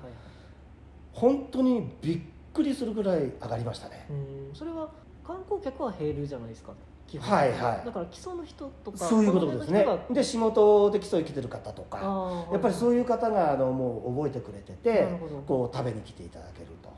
[1.13, 2.19] 本当にびっ
[2.51, 4.55] くりするぐらい上がりましたね、うん。
[4.55, 4.89] それは
[5.23, 6.73] 観光客は減るじゃないですか
[7.05, 7.37] 基本。
[7.37, 7.85] はいはい。
[7.85, 9.85] だから基礎の人とかそういうことですね。
[10.09, 12.53] で仕事で基礎に来てる方とかあー。
[12.53, 15.07] やっぱりそういう方があのもう覚えてくれてて
[15.45, 16.89] こう食べに来ていただけると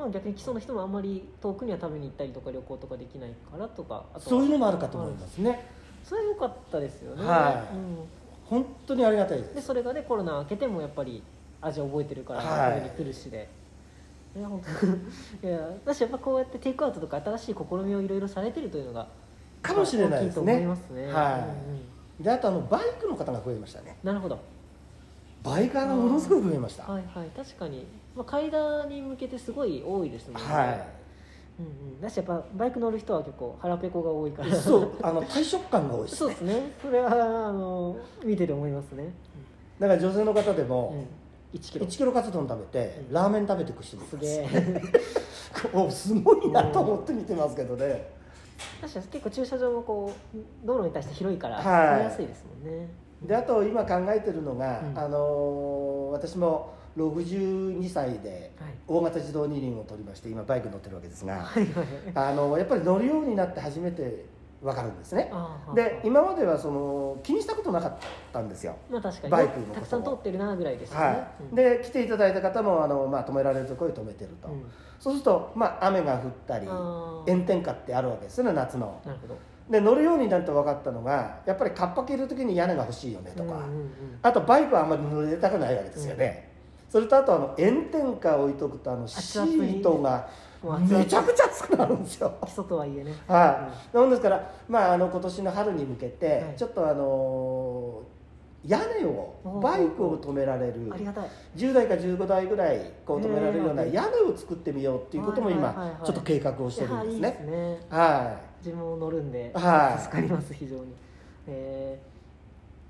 [0.00, 5.66] まあ、逆に基礎の人もあんまり遠くには食べに行ったりとか旅行とかできないからとかあとはそういうのもあるかと思いますね。
[6.02, 7.76] それは良かったですよね、はい。
[7.76, 7.98] うん。
[8.46, 11.22] 本当にありがたいでですそれがねコロナ明けてもやっぱり
[11.60, 12.80] 味を覚えてるからはい。
[12.80, 13.48] 食べに来るしで、
[14.36, 14.62] い、や本
[15.42, 19.06] 当いや私やっぱこうやってテイクアウトとか新しい試みをいろいろされてるというのが
[19.60, 20.60] かもしれないですね。
[20.66, 21.06] ますね。
[21.08, 21.08] はい。
[21.08, 22.24] うんうん。
[22.24, 23.98] であとあのバイクの方が増えましたね。
[24.02, 24.38] なるほど
[25.42, 26.84] バイカーがものすごい増えました。
[26.84, 27.28] はいはい。
[27.36, 30.86] 確かに、まあ、階段に向けてすごい多いですもんね、はい。
[31.58, 34.54] うんうん、だしやっぱバイク乗る人は結構腹ペコが多いから。
[34.54, 34.92] そう。
[35.02, 36.72] あの体食感が多いですそうですね。
[36.80, 37.10] それは
[37.48, 39.12] あの見てて思いますね、
[39.78, 40.68] だから女性の方でうん。
[40.68, 41.04] も、
[41.54, 41.86] 1キロ。
[41.86, 43.12] 1キロカツ丼食べて、うん。
[43.12, 44.18] ラーメン食べていく人もいます。
[44.18, 44.48] すげえ。
[45.90, 48.08] すごいなと思って見てますけどね、
[48.80, 51.64] 確かに結構駐車場もこう道路に対して広いからはい。
[51.64, 52.88] 止めやすいですもんね、
[53.22, 54.98] であと今考えてるのが、うん。
[54.98, 58.74] あのー私も62歳ではい。
[58.88, 61.86] 大型自動二輪を取りまして今バイクに乗ってるわけですが、はいはいはい。
[62.14, 64.26] あのやっぱり乗るようになって初めて
[64.62, 65.30] 分かるんですね。
[65.74, 67.98] で今まではその気にしたことなかっ
[68.32, 68.76] たんですよ。
[68.90, 71.54] まあ確かにバイクのたくさん通ってるなぐらいですよね、はい、うん。
[71.54, 74.64] で来ていただいた方もあの、まあ、止められるところで止めてると、うん。
[74.98, 79.00] そうすると、まあ、雨が降ったり炎天下ってあるわけですよね夏の。
[79.06, 79.38] なるほど
[79.70, 83.90] で乗るようになると分かったのがやっぱりカッパ着る時に屋根が欲しいよねとか、うんうんうん。
[84.20, 86.50] あとバイクはあんまり乗れたくないわけですよね、
[86.90, 90.28] それとあとあの炎天下を置いとくとあのシートが
[90.80, 92.36] めちゃくちゃ熱くなるんですよ。
[92.44, 93.12] 基礎とはいえね。
[93.28, 96.54] はい、なんですから、まあ、あの今年の春に向けて、はい。
[96.56, 98.02] ちょっとあの
[98.66, 100.90] 屋根をバイクを止められる。
[100.92, 101.30] ありがたい。
[101.56, 107.86] 10台か15台ぐらいこう止められるような屋根を作ってみようっていうことも今ちょっと計画をしてるんですね。
[107.88, 110.02] は自分も乗るんで、はい。
[110.02, 110.94] 助かります非常に。
[111.46, 111.98] え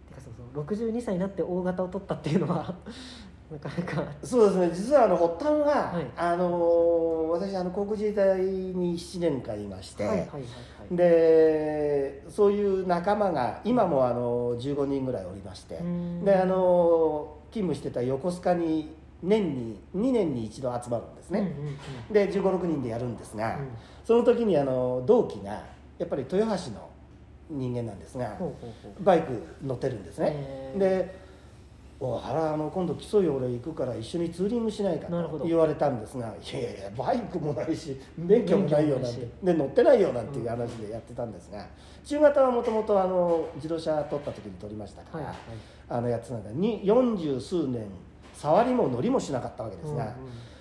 [0.07, 2.75] ー、てかそうそう62歳になって大型を取ったっていうのは
[3.51, 4.03] なかなか。
[4.03, 4.71] いそうですね。
[4.73, 6.07] 実はあの発端は、はい。
[6.17, 10.47] あの私あの航空自衛隊に7年間いまして、はいはいはいは
[10.93, 10.97] い。
[10.97, 16.25] でそういう仲間が今もあの15人ぐらいおりまして、うん。
[16.25, 21.53] であの勤務してた横須賀に年に2年に一度集まるんですね、
[22.11, 23.69] で1 5 6人でやるんですが、うん。
[24.05, 25.63] その時にあの同期が
[25.99, 26.89] やっぱり豊橋の
[27.51, 28.37] 人間なんですが
[29.01, 31.31] バイク乗ってるんですね、で
[32.01, 41.67] 「お原あの今度競い俺行くから一緒にツーリングしないか」と言われたんですが「いやいやバイクもないし免許もないよ」なんてで乗ってないよなんていう話でやってたんですが
[42.05, 45.35] 中型はもともとあの自動車取った時に取りましたから、
[45.89, 46.51] あのやつなんだ。
[46.53, 47.87] に40数年
[48.41, 50.15] 触りも乗りもしなかったわけですが、うんうん。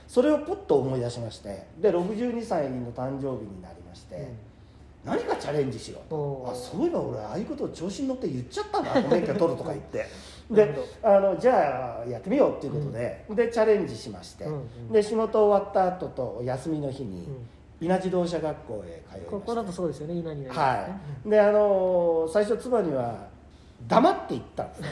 [0.06, 4.34] それをポッと思い出しましてで62歳の誕生日になりまして、
[5.06, 6.50] 何かチャレンジしようと。
[6.52, 10.06] あそういえば俺ああいうことを調子に乗って言っちゃったな 免許取るとか言って。
[10.52, 14.92] であのじゃあやってみようっていうことで、でチャレンジしまして、うんうん。
[14.92, 17.50] で仕事終わった後と休みの日にうん。
[17.82, 20.88] 稲自動車学校へ通いましたここだとそうですよね稲には
[21.26, 23.29] い、であの最初妻には
[23.88, 24.90] 黙って行ったんですね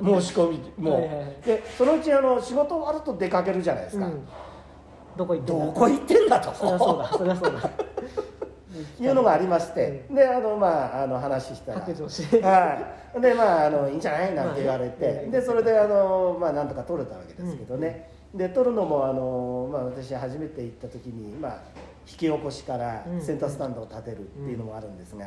[0.02, 1.26] 申し込みもう、はいはいはい。
[1.44, 4.28] でそのうちあの仕事終わると出かけるじゃないですか、うん。
[5.16, 6.52] どこ行ってんだどこ行ってんだと。
[6.54, 7.70] そりゃそうだそりゃそうだ。
[9.00, 11.80] いうのがありまして、であのまああの話したら。
[11.80, 11.88] は
[13.16, 15.28] い、でまああのいいんじゃないなんて言われて、まあね。
[15.30, 21.52] でそれであのまあなんとか取れたわけですけどね、で取るのもあのまあ私初めて行った時にまあ
[22.06, 23.20] 引き起こしからうん。
[23.20, 25.26] センタースタンドを立てるっていうのもあるんですが、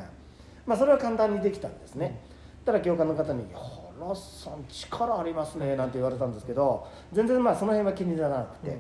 [0.66, 2.22] まあそれは簡単にできたんですね。
[2.66, 8.78] ただ教官の方に「原さん力ありますね」なんて言われたんですけど全然まあその辺は気にならなくて、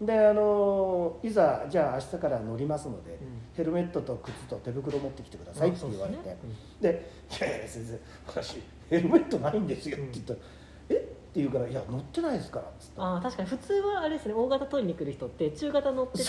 [0.00, 3.18] であのいざじゃあ明日から乗りますので、
[3.56, 6.50] ヘルメットと靴と手袋持ってきてくださいって言われて、ですね。
[6.80, 10.32] で「いやいや先生私ヘルメットないんですよ」って言った。
[10.34, 10.38] ら
[10.90, 10.94] 「え？
[10.94, 12.70] って言うから「いや乗ってないですから」
[13.04, 16.22] ああ確かに普通はあれですね大型取りに来る人って中型乗ってて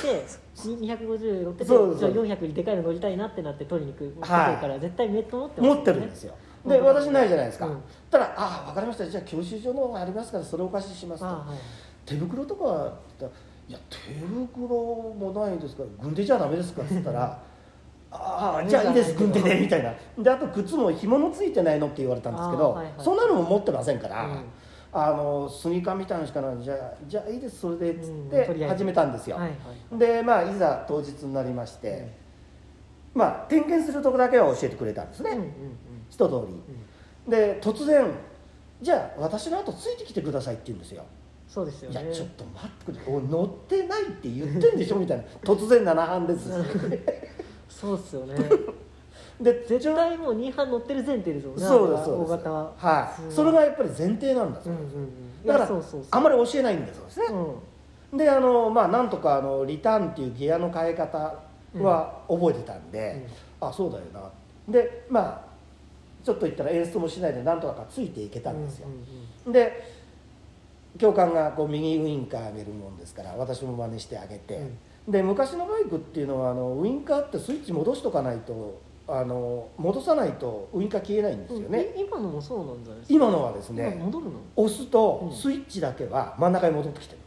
[0.68, 1.82] に250乗っててじゃあ
[2.12, 6.34] 400にでかいの乗りたいなってなって取りに来る,、はいから絶対ネット持ってます持ってるんですよ
[6.66, 7.82] で私ないじゃないですか、うん。
[8.10, 9.06] たら「ああ分かりました。
[9.06, 11.26] じゃあ教習所の方がありますからそれお貸しします」と。
[11.26, 11.58] はい。
[12.06, 14.68] 手袋とかは?」って言ったら「いや手袋
[15.18, 17.40] もないですから軍手じゃダメですか」っつったら
[18.12, 19.94] 「ああじゃあいいです軍手で」みたいな。
[20.18, 22.94] であと靴も紐のついてないのって言われたんですけど、はいはい。
[23.00, 24.44] そんなのも持ってませんから、うん。
[24.98, 28.66] あのスニーカーみたいなのしかないじゃあじゃあいいですそれでっつっうんて。
[28.66, 29.54] 始めたんですよ、はいは
[29.94, 29.98] い。
[30.00, 32.08] でまあいざ当日になりまして、
[33.14, 35.50] まあ点検するとこだけは教えてくれたんですね、うんうんうん
[36.10, 36.48] 一通
[37.28, 37.32] り。
[37.32, 38.06] で突然
[38.82, 41.04] 「じゃあ私の後ついてきてください」って言うんですよ。
[41.48, 42.04] そうですよね。
[42.04, 43.22] いやちょっと待ってくれ。
[43.30, 44.98] 乗ってないって言ってんでしょ？
[44.98, 45.24] みたいな。
[45.44, 46.50] 突然7班です。
[47.70, 48.36] そうですよね。
[49.40, 52.72] で絶対もう2班乗ってる前提ですもんねそうです大型は。
[52.78, 53.32] はい。
[53.34, 55.46] それがやっぱり前提なんだそううんです、うんうん。
[55.46, 56.02] だからいやそうそうそう。
[56.12, 57.26] あんまり教えないんだそうですね、
[58.12, 58.18] うん。
[58.18, 61.18] であのまあなんとかあのリターンっていうギアの変え方
[61.78, 63.28] は覚えてたんで、
[63.60, 64.22] あそうだよな。
[64.70, 65.45] でまあ
[66.26, 68.94] ちょっと言ったら演出もしないでなんとかついていけたんですよ、うん
[69.48, 70.06] うんで
[70.98, 74.62] 教官がこう右ウインカー上げるもんですから私も真似してあげて、
[75.10, 83.14] で昔のバイクっていうのはあのウインカーってスイッチ戻しとかないとあの戻さないとウインカー消えないんですよね、え今のもそうなんじゃないですか。
[83.14, 84.32] 今のはです今ね戻るの？
[84.56, 85.36] 押すとうん。
[85.36, 87.20] スイッチだけは真ん中に戻ってきてる。
[87.20, 87.25] ん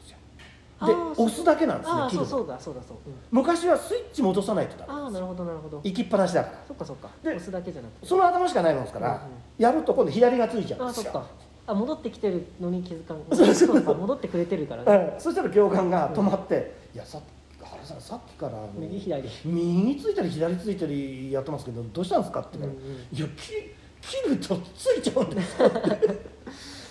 [0.86, 3.14] で押すだけなんですねそうそうだそうだそう、うん。
[3.32, 5.26] 昔はスイッチ戻さないとダメなんですよ。
[5.26, 5.80] ああなるほどなるほど。
[5.82, 6.58] 行きっぱなしだから。
[6.68, 7.08] そっかそっか。
[7.22, 8.06] で押すだけじゃなくて。
[8.06, 9.20] その頭しかないもんですから、うんうん。
[9.58, 11.10] やると今度左がついちゃうんですよ。
[11.14, 11.26] ああそっか。
[11.66, 13.18] あ戻ってきてるのに気づかん。
[13.36, 13.82] そうそうそう。
[13.82, 14.84] か戻ってくれてるから。
[14.84, 17.18] ねうんそしたら教官が止まって「いやさ
[17.60, 19.28] 原さんさっきから右左。
[19.44, 23.16] 右ついたり左ついたりやってますけどどうしたんですか?」って言ったら「うんうん。
[23.16, 25.68] いや切 切るとついちゃうんですよ」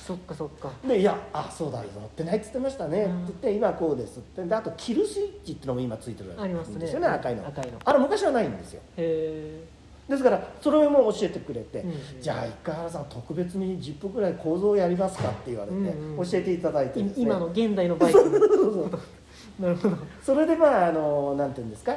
[0.08, 0.72] そっかそっか。
[0.88, 4.44] で「いやあそうだ乗ってない」っつってましたね」ってうん言って「今こうです」って。
[4.44, 6.76] であと切るスイッチっていうのも今ついてるありますね。
[6.78, 7.46] んですよね赤いの。
[7.48, 7.78] 赤いの。
[7.84, 8.82] あれ昔はないんですよ。
[8.96, 9.64] へ
[10.08, 11.98] ですからそれも教えてくれて、うんうん。
[12.22, 17.24] じゃあ一回原さん特別に10分ぐらい構造をやりますかって言われて、うんうん教えていただいてえですね。
[17.24, 18.20] 今の現代のバイク。
[18.22, 19.98] そうそうなるほど。
[20.24, 21.94] それでまああのなんていうんですか？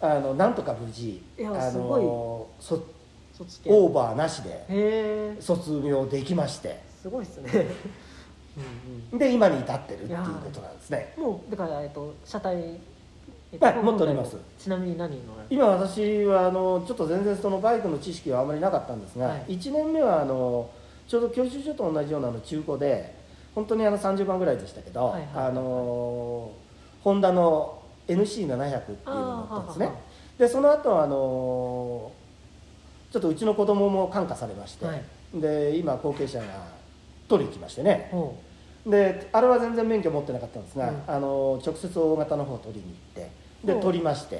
[0.00, 1.42] あのなんとか無事あ
[1.72, 2.78] のそ
[3.66, 7.66] オーバーなしで卒業できましてすごいっすね。
[9.12, 11.14] うんで今に至ってるっていうことなんですね。
[11.16, 12.56] うんもうだからえっと車体
[13.52, 14.36] えっとはい持っております。
[14.58, 19.56] ちなみに何乗られて今私はあのちょっと全然そのバイクの知識はあまりなかったんですが、はい。
[19.56, 20.68] 1年目はあの
[21.06, 23.14] ちょうど教習所と同じようなの中古で
[23.54, 26.50] 本当にあの30万ぐらいでしたけど、はいはいあの
[27.04, 29.86] ホンダの NC700 っていうのを乗ったんですね。
[29.86, 29.92] は
[30.38, 32.10] でその後あの
[33.12, 35.02] ちょっとうちの子供も感化されまして、はい。
[35.34, 36.77] で今後継者が
[37.28, 38.08] 取りに来ましてね。
[38.10, 38.34] ほ
[38.86, 41.02] であれは全然免許持ってなかったんですが、うん。
[41.06, 42.94] あの直接大型の方を取りに行っ
[43.26, 43.30] て
[43.64, 43.76] でう。
[43.76, 44.36] ん取りまして。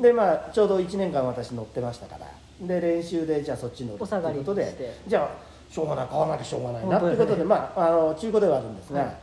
[0.00, 2.26] でまあちょうど1年間私乗ってましたから。
[2.66, 9.16] で練習でじゃあそっち乗るお下がりということでじゃあしょうがない買わなきゃしょうがないなということでまああの中古ではあるんですが、はい。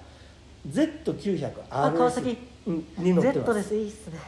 [0.70, 2.38] Z900RS あ川崎
[2.68, 3.70] に乗ってま Z です。
[3.70, 4.20] すいいっすね。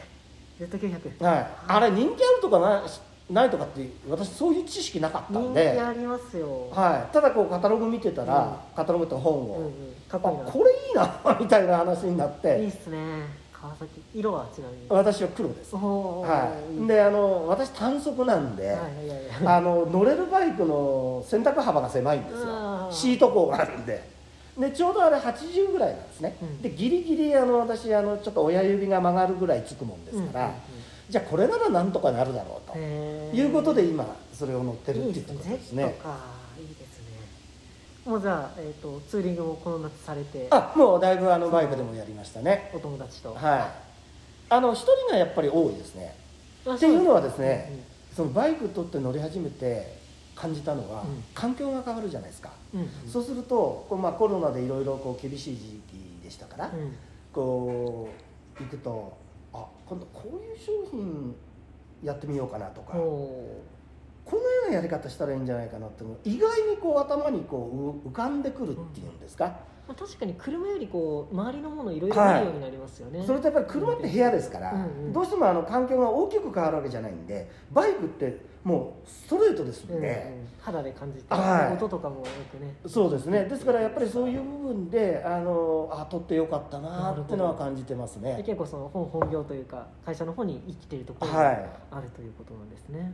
[0.58, 2.82] Z900 はい、あれ人気あるとかな
[3.30, 6.68] ないとかって私そういう知識なかったん人で気ありますよ。
[6.70, 8.76] はい、ただこうカタログ見てたら、うん。
[8.76, 10.44] カタログって本を、うんうん。
[10.44, 12.98] これいいなみたいな話になっいいてっすね。
[13.52, 14.86] 川崎色はちなみに。
[14.90, 18.76] 私は黒です、はい、いであの私単速なんで、
[19.42, 22.88] あの乗れるバイクの選択幅が狭いんですよ。
[22.92, 24.12] シート高があるんで。
[24.58, 26.62] でちょうどあれ80ぐらいなんですね、うん。
[26.62, 30.73] でギリギリあの私あのちょっと親指が曲がるぐらいつくもんですから、うんうんうん
[31.08, 35.56] じゃあこれならなんとかなるだろうということで今それを乗ってるっていうことですね。
[35.56, 35.82] ですね。
[36.58, 37.04] いいですね。
[38.06, 40.48] もうじゃあ、えー、とツーリングもこの夏されて。
[40.50, 42.70] あもうだいぶあのバイクでもやりましたね。
[42.74, 43.34] お友達と。
[43.34, 43.84] はい。
[44.48, 46.14] あの一人がやっぱり多いですね。
[46.66, 47.82] あっていうのはですね
[48.14, 49.98] そうそのバイク取って乗り始めて
[50.34, 51.22] 感じたのは、うん。
[51.34, 52.80] 環境が変わるじゃないですか、うん。
[52.80, 56.96] うんそうするとこう、まあ、コロナでいろいろ厳しい時期でしたから、うん。
[57.32, 58.08] こ
[58.58, 59.23] う行くとあ
[59.86, 61.34] 今度こういう商品
[62.02, 62.92] やってみようかなとか。
[62.92, 66.10] こおのようなやり方したらいいんじゃないかなっていう。
[66.10, 67.70] の意外にこう頭にこ
[68.04, 72.10] うう浮かんでくるっていうんですか、まあ、確かに車よりこう周りのものいろい。
[72.10, 75.12] ろ見るようになりますよね、それとやっぱり車って部屋ですから、うんうん。
[75.12, 80.48] どうしてもあの環境が大きく変わるわけじゃないんでバイクってもうストレートですうんんで、うん。
[80.62, 81.74] 肌で感じて、はい。
[81.74, 82.74] 音とかもよくね。
[82.86, 83.44] そうですね。
[83.44, 88.36] ですからやっぱりそういう部分であのあ取ってよかったなっていうのは感じてますね。
[88.36, 91.70] で結構その本本業というか会社の方に生きているところがはい。
[91.90, 93.12] あるということなんですね、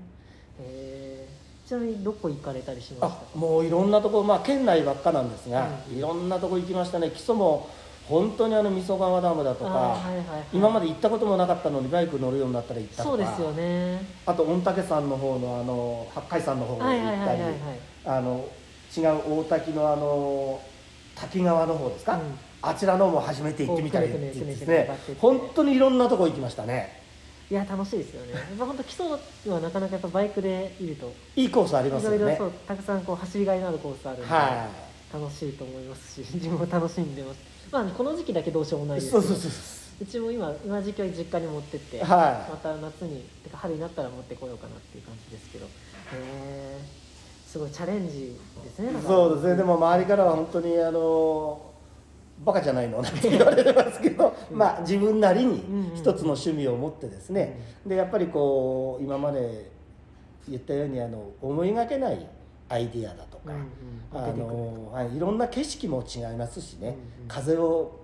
[0.60, 1.26] へ
[1.70, 3.16] ちなみにどこ行かれたりしました？
[3.16, 5.96] あもういろんなとこまあ県内ばっかなんですが、うん。
[5.96, 7.10] いろんなとこ行きましたね。
[7.10, 7.70] 基礎も
[8.08, 14.04] 本当にあの味噌川ダムだとか、はいはいはい今まで行ったこともなかったのにバイク乗るようになったら行ったとかそうですよね。
[14.26, 17.40] あと御嶽山の方のあの八海山の方に行ったり
[18.04, 18.48] あの
[18.96, 20.60] 違う大滝のあの
[21.14, 22.20] 滝川の方ですか、うん。
[22.62, 24.90] あちらのも初めて行ってみたりですね
[25.20, 26.99] 本当にいろんなとこ行きましたね
[27.50, 28.32] いや楽しいですよね。
[28.32, 31.12] やっぱ本当基礎はなかなかやっぱバイクでいると。
[31.34, 32.16] いいコースありますよね。
[32.16, 34.68] いろいろそうたくさんこう走りがいのあるコースあるんで、は
[35.12, 37.40] 楽しいと思いますし自分も楽しんでます。
[37.72, 39.50] まあこの時期だけどうしようもないいですけどそうそうそう
[40.02, 45.66] うちも今今時期は実家に持ってって、はまた夏にてか春になったら持ってこようかなっていう感じですけど。
[45.66, 45.68] へ
[46.14, 47.00] え
[47.50, 49.56] すごいチャレンジですねそうですね。
[49.56, 51.69] でも周りからは本当にあの
[52.44, 54.58] バカじゃないのなんて言われてますけど、うん。
[54.58, 55.62] まあ自分なりに
[55.94, 59.70] 一つの趣味を持ってですね、でやっぱりこう今まで
[60.48, 62.26] 言ったようにあの思いがけない
[62.68, 63.52] アイディアだとか、
[64.12, 66.96] あのはい、いろんな景色も違いますしね、
[67.28, 68.00] 風を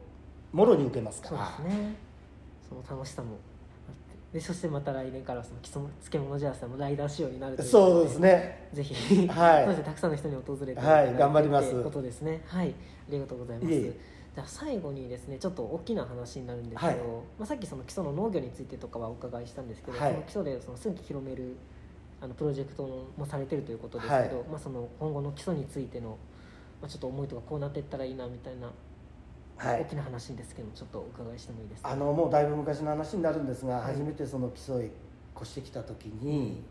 [0.52, 1.94] もろに受けますかそうらですね。
[2.68, 3.28] その楽しさも
[3.88, 4.38] あって。
[4.38, 12.72] でそしてまた来年からはその基礎漬物ジャーさんもライダー仕様になるというそうですねぜひ、はいそうですねたくさんの人に訪れてはい頑張りますことですねはいあ
[13.08, 16.96] りがとうございますいえいえじゃあ最後にですねちょっと大きな話になるんですけど、はい。
[17.38, 20.12] まあ、さっきその基礎の農業についてとかはお伺いしたんですけど、はい。
[20.12, 21.56] その基礎でその寸気広める
[22.20, 24.48] あのプロジェクトもされてるということですけど、はい。
[24.48, 26.18] まあ、その今後の基礎についての、
[26.82, 28.70] まあ、ちょっと思いとかこうなっていったらいいなみたいな
[29.56, 29.80] はい。
[29.80, 34.90] 大きな話ですけどちょっとお伺いしてもいいですかあのもうだいぶ昔の話になるんですが、はい初めてその基礎へ
[35.34, 36.62] 越してきた時に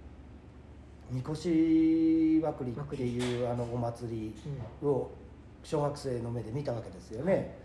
[1.09, 4.35] みこしまくりっていうあのお祭り
[4.83, 4.89] うん。
[4.89, 5.09] を
[5.65, 7.57] 小学生の目で見たわけですよね。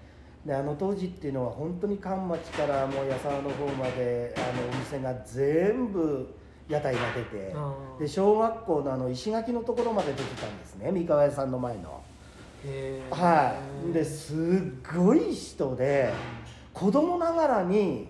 [0.44, 6.34] であの当時っていうのは本当に関町からもう矢沢の方まであのお店が全部
[6.66, 7.54] 屋台が出て
[7.98, 12.00] で小学校のあの石垣のところまで出てたんですね三河屋さんの前の。
[13.10, 13.54] は
[13.88, 14.36] い、ですっ
[14.94, 16.12] ごい人で
[16.74, 18.08] 子供ながらに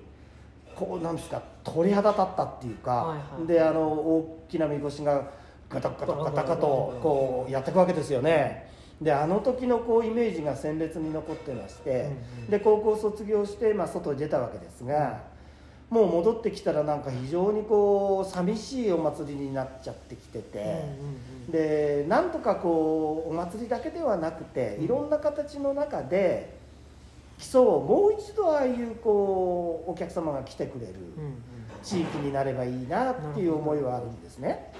[0.74, 5.30] こうなんですか鳥肌立ったっていうか、はいはいであの大きなみこしが
[5.68, 8.68] ガタガタガタガタとこうやっていくわけですよね
[9.00, 12.50] であの時のこうイメージが鮮烈に残ってまして、うんうん。
[12.50, 15.22] で高校卒業して、まあ、外に出たわけですが、
[15.88, 20.58] もう戻ってきたらなんか非常にこう寂しいお祭りになっちゃってきてて。
[20.58, 20.74] うんうん
[21.46, 21.50] うん。
[21.50, 24.84] でなんとかこうお祭りだけではなくてうん。
[24.84, 26.58] いろんな形の中で
[27.38, 31.34] 基礎をもう一度ああいうこうお客様が来てくれるうんうん。
[31.82, 34.72] 地域になればいいなっていう思いはあるんですね。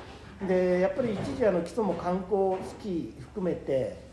[0.47, 4.10] でやっぱり一時あの基礎も観光スキー含めて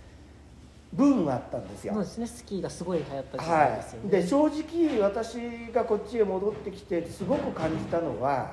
[0.94, 1.94] ブームがあったんですよ。
[1.94, 2.28] そうですね。
[2.28, 5.36] スキーがすごい流行った時代ですよね、はい、で正直私
[5.74, 8.52] がこっちへ戻ってきてすごく感じたのは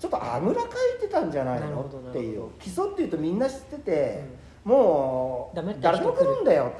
[0.00, 0.68] ちょっとあぐらか
[0.98, 2.50] いてたんじゃないのっていう。
[2.58, 4.24] 基礎っていうとみんな知ってて、
[4.64, 6.72] もうダメって誰でも来るんだよ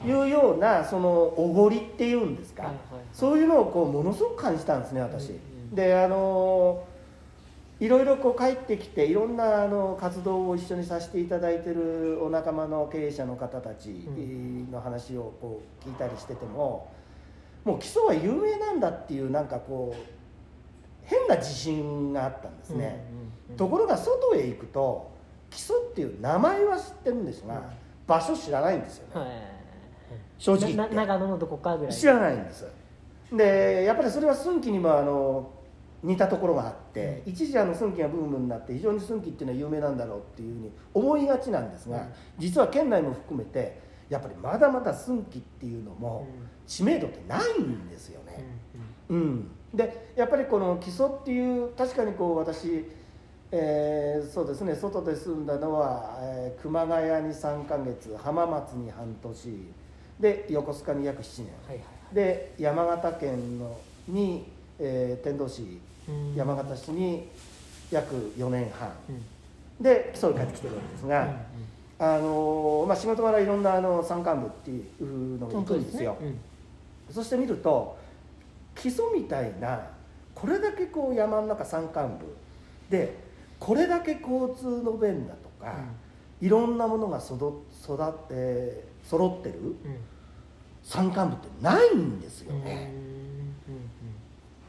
[0.00, 0.06] うん。
[0.06, 2.78] というようなそのおごりっていうんですか、はいはい
[3.12, 5.38] そういうのをこうものすごく感じたんですね私、うんう
[5.72, 6.84] んであの
[7.84, 14.70] いろいろこう帰ってきていろんなあの活動を一緒にさせていただいてるお仲間の経営者の方たちうん。
[14.72, 16.90] の話をこう聞いたりしてても
[17.62, 20.00] もう基礎は有名なんだっていうなんかこう
[21.02, 23.04] 変な自信があったんですね、
[23.58, 25.12] ところが外へ行くと
[25.50, 27.62] 基礎っていう名前は知ってるんですが、うん。
[28.06, 29.30] 場所知らないんですよね、はい。
[30.38, 31.94] 正直長野のどこかぐらい。
[31.94, 32.66] 知らないんです。
[33.30, 35.50] でやっぱりそれは寸木にもあの
[36.04, 42.12] 似たところがあって、一時あの寸木がブームになって非常に寸木っていうのは有名なんだろうっていうふうに思いがちなんですが、うん。
[42.38, 46.26] 実は県内も含めてやっぱりまだまだ寸木っていうのも
[46.66, 48.44] 知名度ってないんですよね、
[49.08, 52.84] うん、でやっぱりこの基礎っていう確かにこう私、
[53.50, 59.72] えーそうですね外で住んだのは、えー熊谷に3ヶ月浜松に半年
[60.20, 61.46] で横須賀に約7年。
[61.66, 63.76] はいはいで山形県の
[64.06, 64.46] に、
[64.78, 65.80] えー天童市うん
[66.36, 67.28] 山形市に
[67.90, 68.92] 約4年半。
[69.08, 69.22] うん。
[69.82, 71.36] で基礎に帰ってきてるわけですが、
[71.98, 76.16] あのーまあ、仕事柄いろんなあの山間部っていうのが行くんですよ。
[76.20, 76.38] うん。
[77.12, 77.96] そして見ると
[78.74, 79.80] 基礎みたいな
[80.34, 82.24] これだけこう山の中山間部
[82.90, 83.16] で
[83.58, 85.74] これだけ交通の便だとか、
[86.40, 89.76] いろんなものが育育って揃ってるうん。
[90.82, 92.92] 山間部ってないんですようんうんね。
[93.08, 93.13] うん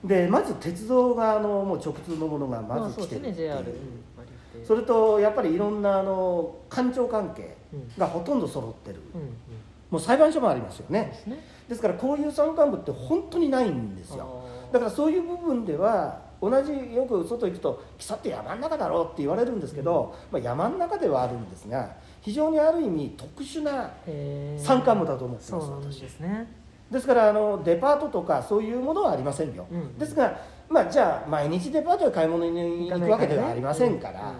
[0.05, 3.59] でまず鉄道があのもう直通のものがうんまず来てるっていう,、まあ
[4.55, 7.91] そんそれとやっぱりいろんなあの官庁関係うん。
[7.97, 9.27] がほとんど揃ってる、うんうん。
[9.91, 11.09] もう裁判所もありますよね。
[11.11, 11.39] ですね。
[11.67, 14.43] ですからこういう山間部って本当にないんですよ。
[14.71, 21.91] だからそういう部分では同じよく外行くと基礎って山の中だろうって言われるんですけど、まあ、山の中ではあるんですが
[22.21, 23.91] 非常にある意味特殊な
[24.57, 25.67] 山間部だと思ってます。
[25.67, 26.47] そうですね
[26.91, 29.97] ですからあのデパートとかそういうものはありませんよ、うん。
[29.97, 34.33] ですが、まあ、じゃあ毎日デパートへ買い物に行くわけではありませんから、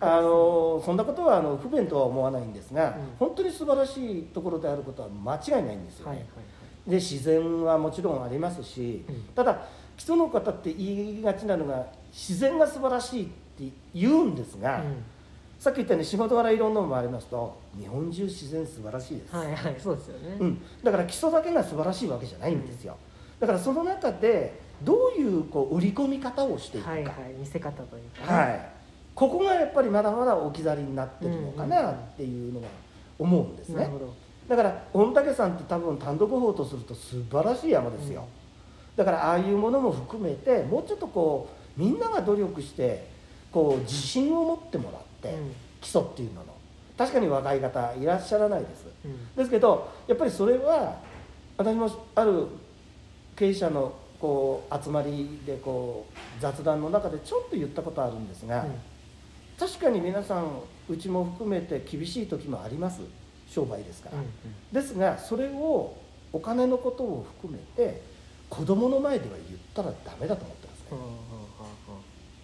[0.00, 2.94] あのそんなことはあの不便とは思わないんですが、うん。
[3.18, 6.26] 本当に素晴らしいところであることは間違いないんですよね、はいはい
[6.86, 9.22] で自然はもちろんありますし、うん。
[9.34, 9.66] ただ
[9.96, 14.82] 基礎の方って言いがちなのが自然が素晴らしいって言うんですが、はい
[15.60, 22.96] さっき言ったように仕事柄いろんなのもありますと日本中自然素晴らしいです、はいはいそうですよね、うん、だから基礎だけが素晴らしいわけじゃないんですよ、
[23.38, 28.68] だからその中でどういうこう売り込み方をしていくか、はいはい見せ方というか、はい、
[29.14, 32.66] ここがやっぱりまだまだ置き去りになってるのかなっていうのが
[33.18, 33.86] 思うんですね、
[34.48, 38.26] だから御嶽山って多分単独峰とすると素晴らしい山ですよ、
[38.96, 43.06] だからああいうものも含めてもうちょっとこうみんなが努力して
[43.52, 45.09] こう自信を持ってもらって、うん
[45.80, 46.46] 基礎っていうのの。
[46.96, 48.86] 確かに若い方いらっしゃらないです。
[49.04, 49.34] うん。
[49.34, 50.98] ですけどやっぱりそれは
[51.56, 52.46] 私もある
[53.36, 58.66] 経営者のこう集まりでこう雑談の中でちょっと言ったことあるんですが、
[59.58, 60.46] 確かに皆さん
[60.88, 63.00] うちも含めて厳しい時もあります。
[63.48, 64.28] 商売ですから、うんうん。
[64.72, 65.96] ですがそれを
[66.32, 68.00] お金のことを含めて
[68.48, 71.10] 子供の前では言ったらダメだと思ってますね、うんうんうん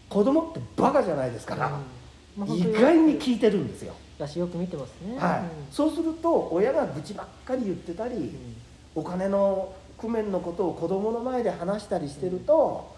[0.08, 1.80] 子供ってバカじゃないですから、
[2.44, 5.18] 意外に聞いてるんですよ、だしよく見てますね。
[5.18, 5.40] はい。
[5.40, 5.48] うん。
[5.70, 8.56] そうすると親が愚痴ばっかり言ってたり、うん。
[8.94, 12.94] お金の工面のことを子供の前で話したりしてると、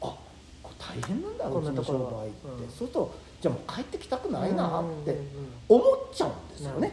[0.00, 0.16] あ
[0.62, 2.04] これ大変なんだこうんなところ。
[2.04, 2.70] は商売って、うん。
[2.70, 5.24] そうするとじゃあもう帰ってきたくないなってうんうん
[5.78, 6.92] うん思っちゃうんですよね。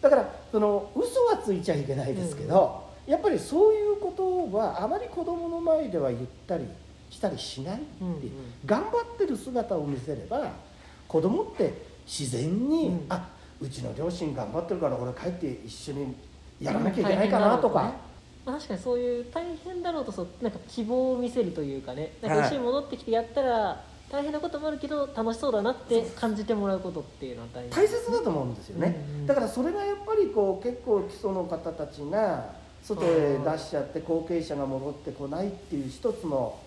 [0.00, 6.66] だからその嘘はついちゃいけないですけど、やっぱりそういうことはあまり子供の前では言ったり
[7.10, 7.84] したりしないって
[8.66, 10.50] 頑張ってる姿を見せれば
[11.08, 11.72] 子供って
[12.06, 13.06] 自然に、うん。
[13.08, 13.28] あ
[13.60, 16.14] うちの両親頑張ってるから俺帰って一緒に
[16.60, 17.94] やらなきゃいけないかなとか、
[18.44, 22.12] まあ、確かにそういう大変だろうとそうなんか希望を見せるというかね。
[22.20, 22.48] なんかはい。
[22.48, 32.52] 一緒に戻ってきてやったら大変なこともあるけど楽しそうだなって感じてもらうことっていうのは大大切だと思うんですよね、うんうんだからそれがやっぱりこう結構基礎の方たちが
[32.82, 36.58] 外へ出しちゃって後継者が戻ってこないっていう一つの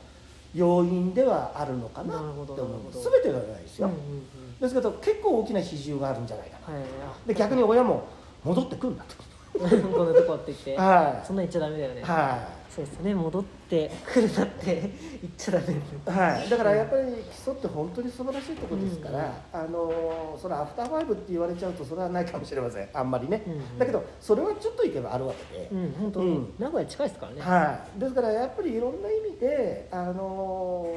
[0.57, 4.59] 要因ではあるのかななるほどって思う全てではないですよ、うんうんうん。
[4.59, 6.79] ですけど結構大きな比重があるんじゃないかな。
[6.79, 7.27] はい。
[7.27, 8.07] で逆に親も
[8.43, 9.15] 戻ってくんなと。
[9.63, 10.75] あ こんなとこって言って。
[10.75, 12.01] はそんなん言っちゃダメだよね。
[12.01, 12.03] い。
[12.03, 19.59] はそうですね戻ってくるなって言っちゃダメい、はい、だからやっぱり基礎って本当に素晴らしいところですから、うん。
[19.61, 22.87] あのそれアフターファイブって言われちゃうとそれはないかもしれません。
[22.93, 23.79] あんまりね、うんうん。
[23.79, 26.53] だけどそれはちょっといけばあるわけで、うん本当、うん。
[26.59, 30.95] 名古屋近いですからね、はい、ですからやっぱりいろんな意味で、あの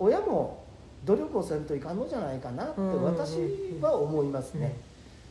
[0.00, 0.64] 親も
[1.04, 3.38] 努力をせんといかんのじゃないかなって私
[3.80, 4.74] は思いますね、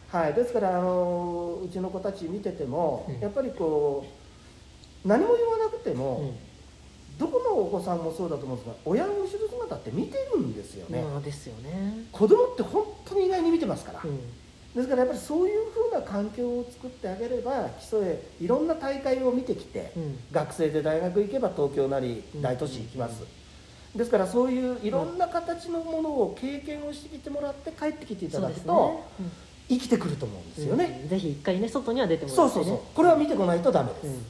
[0.08, 3.20] はい、ですから、あのうちの子たち見てても、うん。
[3.20, 4.21] やっぱりこう
[5.06, 6.36] 何も言わなくてうも、ん。
[7.20, 14.18] どこのお子さんもそうだと思うんですが親の後ろ姿って見てるんですよね、まあですよね、子供って本当に意外に見てますから、うん。
[14.76, 20.20] ですからやっぱりそういうふうな環境を作ってあげれば基礎へいろんな大会を見てきて、うん。
[20.32, 22.42] 学生で大学行けば東京なりうん。
[22.42, 23.24] 大都市行きます、
[23.96, 29.28] ですからそういういろんな形のものを経験をしてきてもらって帰ってきていただくと、ね、
[29.70, 31.10] 生きてくると思うんですよね、うん。
[31.10, 32.96] ぜひ一回ね外には出てもらって、ね、そうそうそう。
[32.96, 34.26] これは見てこないとダメです、うん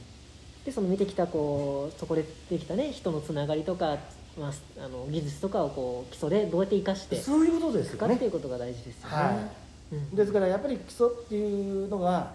[0.64, 3.98] でその見てきたこうそこでできたね人のつながりとか、
[4.38, 4.52] まあ、
[4.84, 9.48] あの技術とかをこう基礎でどうやって生かしていそういうことですくかっていうことが大事ですよね、は
[9.92, 9.98] うん。
[10.14, 12.32] いですからやっぱり基礎っていうのは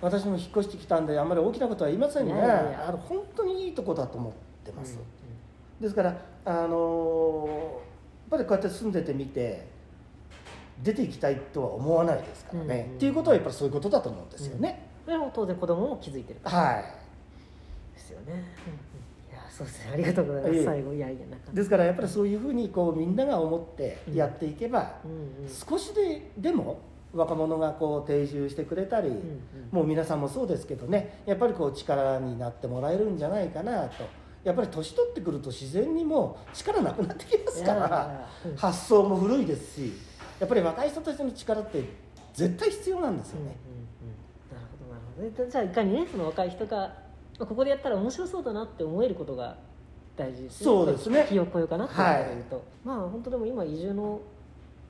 [0.00, 2.84] 私も引っ越してきたんであんまり大きなことは言いませんがいやいやいや。
[2.88, 4.32] あの本当にいいとこだと思っ
[4.64, 7.46] てます、うですからあの
[8.30, 9.66] やっぱりこうやって住んでてみて
[10.82, 12.96] 出ていきたいとは思わないですからね、うん。
[12.96, 15.04] っていうことはやっぱりそういうことだと思うんですよね、ん。
[15.04, 16.99] それも当然子供も気づいてるはい
[18.30, 18.44] ね、
[19.30, 19.90] いやそうですね。
[19.92, 20.64] ありがとうございます。
[20.64, 21.52] 最後いやいやなんか。
[21.52, 25.14] ですからやっぱりそういうふうにこうみんなが思ってやっていけば、うんう
[25.46, 25.48] ん。
[25.48, 26.80] 少しででも
[27.12, 29.20] 若者がこう定住してくれたり、うんうん。
[29.72, 34.04] もう皆さんもそうですけどねやっぱりこう力になってもらえるんじゃないかなと。
[34.42, 38.28] やっぱり年取ってくると自然にもう力なくなってきますからや。
[38.46, 38.56] うん。
[38.56, 39.92] 発想も古いですし
[40.38, 41.84] やっぱり若い人たちの力って
[42.32, 44.56] 絶対必要なんですよね、うんうんうん。
[44.56, 45.44] なるほどなるほど。
[45.44, 47.09] でじゃあいかにねその若い人が
[47.40, 49.56] まあここでやったら面白そうだなって思えることが
[50.16, 51.24] 大事ですそうですね。
[51.28, 52.02] ひよこよかなっていうと。
[52.04, 52.22] こはい。
[52.22, 54.20] ろで言うと、まあ本当でも今移住の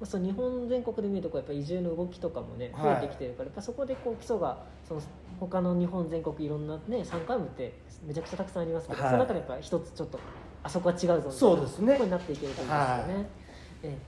[0.00, 3.04] まあその日本全国で見るとこうやっぱ移住の動きとかもね増はい。
[3.04, 5.00] えてきてるから、やっぱそこでこう基礎がその
[5.38, 7.72] 他の日本全国いろんなね山間部って
[8.04, 9.10] めちゃくちゃたくさんありますけど、はい。
[9.12, 10.18] その中でやっぱ一つちょっと
[10.64, 11.92] あそこは違うぞみたいなそうですね。
[11.92, 13.26] ここになっていけるといいですよね、はい。
[13.84, 13.98] え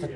[0.00, 0.08] だ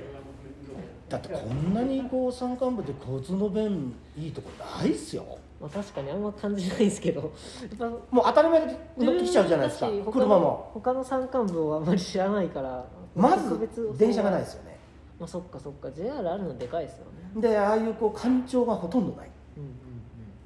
[1.09, 4.51] だってこんなにこう山間部で交通の便いいとこ
[4.81, 5.25] ないっすよ。
[5.29, 7.21] えまあ、確かにあんま感じないですけど。
[7.21, 10.71] やっぱもう当たり前で乗ってきちゃうじゃないですか車も。
[10.75, 12.85] 他の山間部をあんまり知らないから
[13.15, 14.77] まず電車がないですよね。
[15.19, 15.91] まあそっかそっか。
[15.93, 17.41] JR あるのでかいですよね。
[17.41, 19.31] でああいうこう干潮がほとんどない。
[19.57, 19.75] うんうんうん。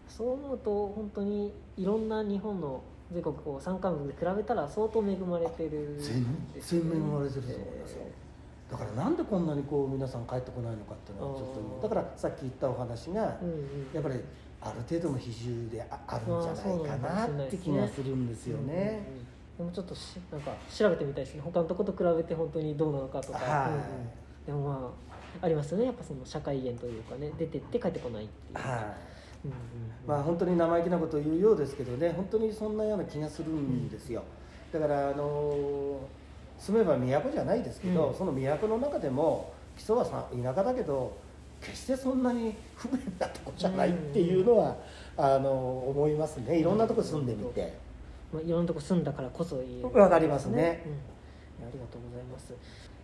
[0.06, 2.82] そう思うと本当にいろんな日本の
[3.12, 6.02] 全国こう山間部で比べたら相当恵まれてるね。
[6.60, 8.02] 然恵まれてると思いますよ
[8.70, 13.90] だからなんでこんなにこう皆さん帰ってこないのかっていうのはちょっとだからさっき言ったお話がうんうん。
[13.92, 14.20] やっぱり
[14.60, 19.02] ある程度の比重でああるんじゃないかなって気がするんですよね。
[19.54, 19.70] うんうんうん。
[19.70, 21.42] でもちょっとしなんか調べてみたいですね。
[21.44, 23.70] 他のとこと比べて本当にどうなのかとか、はい。
[23.70, 23.82] うんうん。
[24.46, 24.92] でもま
[25.40, 25.86] あありますよね。
[25.86, 27.32] やっぱその社会源というかね。
[27.38, 29.46] 出てって帰ってこないっていう、はい。
[29.46, 29.60] うんうんう
[30.04, 30.06] ん。
[30.06, 32.12] まあ本当に生意気なことを言うようですけどね。
[32.12, 34.22] 本当にそんなような気がするんですよ。
[34.72, 35.98] だからあの
[36.60, 38.14] 住めば都じゃないですけど、うん。
[38.14, 41.16] その都の中でも基礎はさ田舎だけど
[41.60, 44.76] 決してそんなに不便なとこじゃないっていうのは、
[45.16, 45.50] あの
[45.88, 46.58] 思いますね。
[46.58, 47.74] いろんなとこ住んでみて、
[48.32, 49.92] まあ、いろんなとこ住んだからこそ言える。
[49.92, 50.82] わかりますね。
[51.60, 51.66] うん。
[51.66, 52.54] ありがとうございます。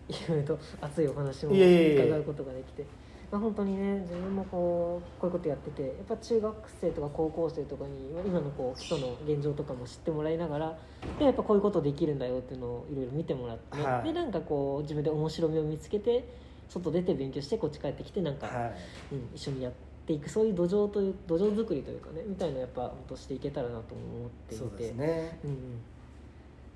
[0.09, 2.07] いろいろと熱いお話もいえいえいえ。
[2.07, 2.85] 伺うことができて
[3.31, 7.91] まあ、本当にね自分もこうこういうことやっててやっぱ中学生とか高校生とかに
[8.25, 10.77] 今のこう基礎の現状とかも知ってもらいながら
[11.19, 14.07] でやっぱこういうことできるんだよっていうのをいろいろ見てもらって、はい。
[14.07, 16.25] でなんかこう自分で面白みを見つけて
[16.69, 18.73] 外出て勉強してこっち帰ってきてなんか、はい。
[19.11, 19.73] うん、一緒にやっ
[20.05, 24.63] ていくそういう土壌という土壌作りというかねみたいなのやっぱ本当していけたらなと思っていて。
[24.63, 25.39] そうですね。
[25.43, 25.57] うんうん、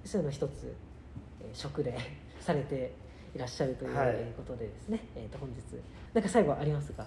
[0.04, 0.76] そういうの一つ、
[1.40, 1.98] えー、食で
[2.42, 2.94] されて
[3.34, 5.62] いらっしゃるということでですね、えー、と本日
[6.14, 7.06] なんか最後ありますか、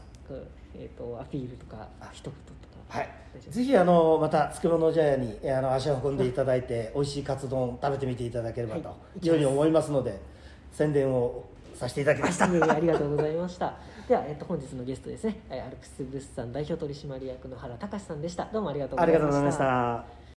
[0.74, 2.08] えー、とアピールとかあ。
[2.12, 2.98] 一言とか。
[2.98, 3.08] はい。
[3.50, 9.26] ぜひあのまたつくばの茶屋にえーあの足を運んでいただいて美味しいカツ丼食べてみていただければとはい。
[9.26, 10.20] いうふうに思いますので
[10.72, 11.44] 宣伝を
[11.74, 12.44] させていただきました。
[12.44, 13.74] ありがとうございました。
[14.08, 15.40] では、えー、と本日のゲストですね。
[15.50, 18.48] えーアルプス物産代表取締役の原隆さんでした。
[18.52, 20.23] どうもありがとうございました